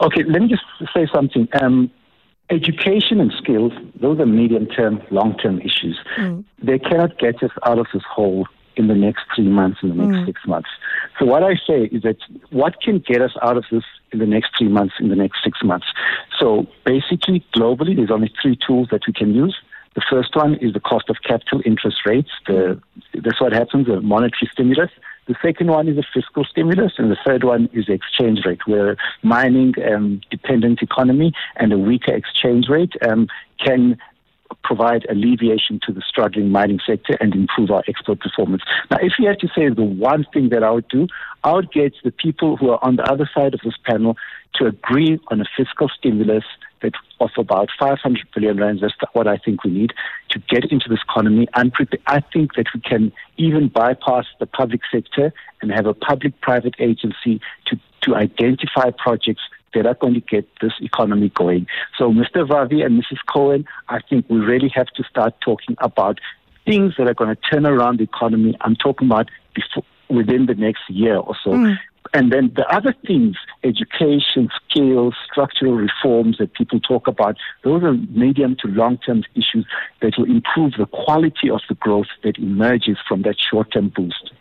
Okay, 0.00 0.22
let 0.24 0.40
me 0.40 0.48
just 0.48 0.64
say 0.94 1.06
something. 1.14 1.46
Um, 1.60 1.90
education 2.48 3.20
and 3.20 3.32
skills, 3.36 3.72
those 4.00 4.18
are 4.18 4.24
medium 4.24 4.64
term, 4.66 5.02
long 5.10 5.36
term 5.36 5.60
issues. 5.60 5.98
Mm. 6.18 6.44
They 6.62 6.78
cannot 6.78 7.18
get 7.18 7.42
us 7.42 7.50
out 7.66 7.78
of 7.78 7.86
this 7.92 8.02
hole 8.10 8.46
in 8.76 8.88
the 8.88 8.94
next 8.94 9.24
three 9.34 9.48
months, 9.48 9.78
in 9.82 9.88
the 9.90 9.94
next 9.94 10.18
mm. 10.18 10.26
six 10.26 10.40
months. 10.46 10.68
So 11.18 11.24
what 11.24 11.42
I 11.42 11.54
say 11.66 11.84
is 11.84 12.02
that 12.02 12.18
what 12.50 12.80
can 12.80 12.98
get 12.98 13.22
us 13.22 13.32
out 13.42 13.56
of 13.56 13.64
this 13.70 13.84
in 14.12 14.18
the 14.18 14.26
next 14.26 14.56
three 14.56 14.68
months, 14.68 14.94
in 15.00 15.08
the 15.08 15.16
next 15.16 15.42
six 15.42 15.62
months? 15.62 15.86
So 16.38 16.66
basically, 16.84 17.44
globally, 17.54 17.96
there's 17.96 18.10
only 18.10 18.32
three 18.40 18.58
tools 18.66 18.88
that 18.90 19.02
we 19.06 19.12
can 19.12 19.34
use. 19.34 19.56
The 19.94 20.02
first 20.10 20.36
one 20.36 20.56
is 20.56 20.74
the 20.74 20.80
cost 20.80 21.08
of 21.08 21.16
capital 21.22 21.62
interest 21.64 22.04
rates. 22.04 22.28
The, 22.46 22.80
that's 23.14 23.40
what 23.40 23.52
happens, 23.52 23.86
the 23.86 24.02
monetary 24.02 24.50
stimulus. 24.52 24.90
The 25.26 25.34
second 25.42 25.70
one 25.70 25.88
is 25.88 25.96
a 25.96 26.04
fiscal 26.14 26.44
stimulus, 26.44 26.92
and 26.98 27.10
the 27.10 27.16
third 27.26 27.44
one 27.44 27.68
is 27.72 27.86
the 27.86 27.94
exchange 27.94 28.44
rate, 28.44 28.66
where 28.66 28.96
mining 29.22 29.74
um, 29.90 30.20
dependent 30.30 30.82
economy 30.82 31.32
and 31.56 31.72
a 31.72 31.78
weaker 31.78 32.14
exchange 32.14 32.68
rate 32.68 32.92
um, 33.08 33.26
can 33.58 33.98
provide 34.64 35.06
alleviation 35.08 35.80
to 35.86 35.92
the 35.92 36.02
struggling 36.06 36.50
mining 36.50 36.80
sector 36.86 37.16
and 37.20 37.34
improve 37.34 37.70
our 37.70 37.82
export 37.88 38.20
performance. 38.20 38.62
Now, 38.90 38.98
if 39.00 39.12
you 39.18 39.26
had 39.26 39.38
to 39.40 39.48
say 39.48 39.68
the 39.68 39.82
one 39.82 40.26
thing 40.32 40.48
that 40.50 40.62
I 40.62 40.70
would 40.70 40.88
do, 40.88 41.06
I 41.44 41.52
would 41.52 41.70
get 41.72 41.94
the 42.04 42.10
people 42.10 42.56
who 42.56 42.70
are 42.70 42.84
on 42.84 42.96
the 42.96 43.10
other 43.10 43.28
side 43.34 43.54
of 43.54 43.60
this 43.64 43.76
panel 43.84 44.16
to 44.56 44.66
agree 44.66 45.20
on 45.28 45.40
a 45.40 45.44
fiscal 45.56 45.88
stimulus 45.88 46.44
that 46.82 46.92
of 47.20 47.30
about 47.38 47.70
500 47.78 48.26
billion 48.34 48.58
rands. 48.58 48.82
That's 48.82 48.94
what 49.12 49.26
I 49.26 49.38
think 49.38 49.64
we 49.64 49.70
need 49.70 49.92
to 50.30 50.38
get 50.38 50.70
into 50.70 50.88
this 50.88 51.00
economy. 51.08 51.48
And 51.54 51.72
I 52.06 52.20
think 52.20 52.54
that 52.56 52.66
we 52.74 52.80
can 52.80 53.12
even 53.36 53.68
bypass 53.68 54.26
the 54.38 54.46
public 54.46 54.82
sector 54.92 55.32
and 55.62 55.70
have 55.70 55.86
a 55.86 55.94
public-private 55.94 56.74
agency 56.78 57.40
to, 57.66 57.78
to 58.02 58.14
identify 58.14 58.90
projects 58.90 59.42
that 59.76 59.86
are 59.86 59.94
going 59.94 60.14
to 60.14 60.20
get 60.20 60.48
this 60.60 60.72
economy 60.80 61.30
going. 61.34 61.66
So, 61.98 62.10
Mr. 62.10 62.48
Vavi 62.48 62.84
and 62.84 63.02
Mrs. 63.02 63.18
Cohen, 63.32 63.66
I 63.88 64.00
think 64.08 64.26
we 64.28 64.38
really 64.38 64.70
have 64.74 64.88
to 64.96 65.04
start 65.04 65.34
talking 65.40 65.76
about 65.78 66.18
things 66.64 66.94
that 66.98 67.06
are 67.06 67.14
going 67.14 67.34
to 67.34 67.40
turn 67.42 67.66
around 67.66 67.98
the 67.98 68.04
economy. 68.04 68.56
I'm 68.62 68.74
talking 68.74 69.06
about 69.06 69.30
before, 69.54 69.84
within 70.08 70.46
the 70.46 70.54
next 70.54 70.82
year 70.88 71.16
or 71.16 71.36
so. 71.44 71.50
Mm. 71.50 71.76
And 72.14 72.32
then 72.32 72.52
the 72.54 72.66
other 72.74 72.94
things, 73.06 73.36
education, 73.64 74.48
skills, 74.68 75.14
structural 75.30 75.74
reforms 75.74 76.38
that 76.38 76.54
people 76.54 76.80
talk 76.80 77.08
about, 77.08 77.36
those 77.64 77.82
are 77.82 77.94
medium 77.94 78.56
to 78.62 78.68
long 78.68 78.98
term 78.98 79.24
issues 79.34 79.66
that 80.00 80.14
will 80.16 80.30
improve 80.30 80.74
the 80.78 80.86
quality 80.86 81.50
of 81.50 81.60
the 81.68 81.74
growth 81.74 82.06
that 82.22 82.38
emerges 82.38 82.96
from 83.08 83.22
that 83.22 83.36
short 83.38 83.72
term 83.72 83.92
boost. 83.94 84.32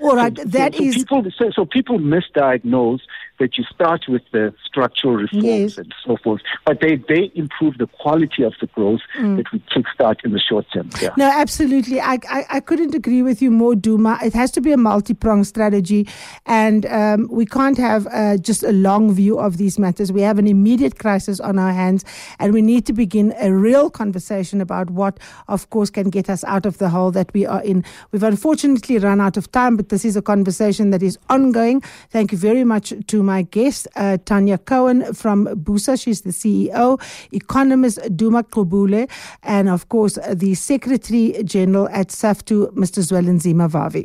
All 0.00 0.16
right, 0.16 0.36
so, 0.36 0.44
that 0.44 0.74
so, 0.74 0.82
is... 0.82 0.94
people, 0.94 1.24
so, 1.36 1.50
so 1.50 1.64
people 1.64 1.98
misdiagnose 1.98 3.00
that 3.40 3.58
you 3.58 3.64
start 3.64 4.04
with 4.06 4.22
the 4.30 4.54
structural 4.64 5.16
reforms 5.16 5.44
yes. 5.44 5.78
and 5.78 5.92
so 6.06 6.16
forth, 6.22 6.42
but 6.64 6.80
they, 6.80 6.96
they 7.08 7.32
improve 7.34 7.78
the 7.78 7.86
quality 7.86 8.44
of 8.44 8.52
the 8.60 8.66
growth 8.68 9.00
mm. 9.18 9.36
that 9.38 9.50
we 9.52 9.58
kickstart 9.60 10.24
in 10.24 10.32
the 10.32 10.38
short 10.38 10.66
term. 10.72 10.88
Yeah. 11.00 11.08
No, 11.16 11.28
absolutely. 11.28 12.00
I, 12.00 12.18
I, 12.28 12.46
I, 12.50 12.60
couldn't 12.60 12.94
agree 12.94 13.22
with 13.22 13.40
you 13.42 13.50
more, 13.50 13.74
Duma. 13.74 14.18
It 14.22 14.34
has 14.34 14.50
to 14.52 14.60
be 14.60 14.72
a 14.72 14.76
multi 14.76 15.14
pronged 15.14 15.46
strategy, 15.46 16.06
and 16.46 16.86
um, 16.86 17.28
we 17.30 17.46
can't 17.46 17.78
have 17.78 18.06
uh, 18.08 18.36
just 18.36 18.62
a 18.62 18.72
long 18.72 19.12
view 19.12 19.38
of 19.38 19.56
these 19.56 19.78
matters. 19.78 20.12
We 20.12 20.20
have 20.20 20.38
an 20.38 20.46
immediate 20.46 20.98
crisis 20.98 21.40
on 21.40 21.58
our 21.58 21.72
hands, 21.72 22.04
and 22.38 22.52
we 22.52 22.62
need 22.62 22.86
to 22.86 22.92
begin 22.92 23.34
a 23.40 23.52
real 23.52 23.90
conversation 23.90 24.60
about 24.60 24.90
what, 24.90 25.18
of 25.48 25.70
course, 25.70 25.88
can 25.90 26.10
get 26.10 26.28
us 26.28 26.44
out 26.44 26.66
of 26.66 26.78
the 26.78 26.90
hole 26.90 27.10
that 27.12 27.32
we 27.32 27.46
are 27.46 27.62
in. 27.62 27.84
We've 28.12 28.22
unfortunately 28.22 28.98
run 28.98 29.20
out 29.20 29.36
of 29.38 29.50
time, 29.50 29.76
but 29.76 29.88
this 29.88 30.04
is 30.04 30.16
a 30.16 30.22
conversation 30.22 30.90
that 30.90 31.02
is 31.02 31.18
ongoing. 31.30 31.80
Thank 32.10 32.32
you 32.32 32.38
very 32.38 32.64
much 32.64 32.92
to 33.06 33.22
my 33.30 33.42
guest, 33.42 33.86
uh, 33.94 34.16
Tanya 34.24 34.58
Cohen 34.58 34.98
from 35.14 35.38
BUSA. 35.66 35.92
She's 36.02 36.20
the 36.22 36.34
CEO, 36.40 37.00
economist 37.32 37.98
Duma 38.16 38.42
Gqubule, 38.42 39.08
and 39.42 39.68
of 39.68 39.88
course, 39.88 40.18
the 40.42 40.54
Secretary 40.54 41.26
General 41.44 41.86
at 42.00 42.08
SAFTU, 42.08 42.58
Mr. 42.82 43.00
Zwelinzima 43.08 43.66
Vavi. 43.74 44.04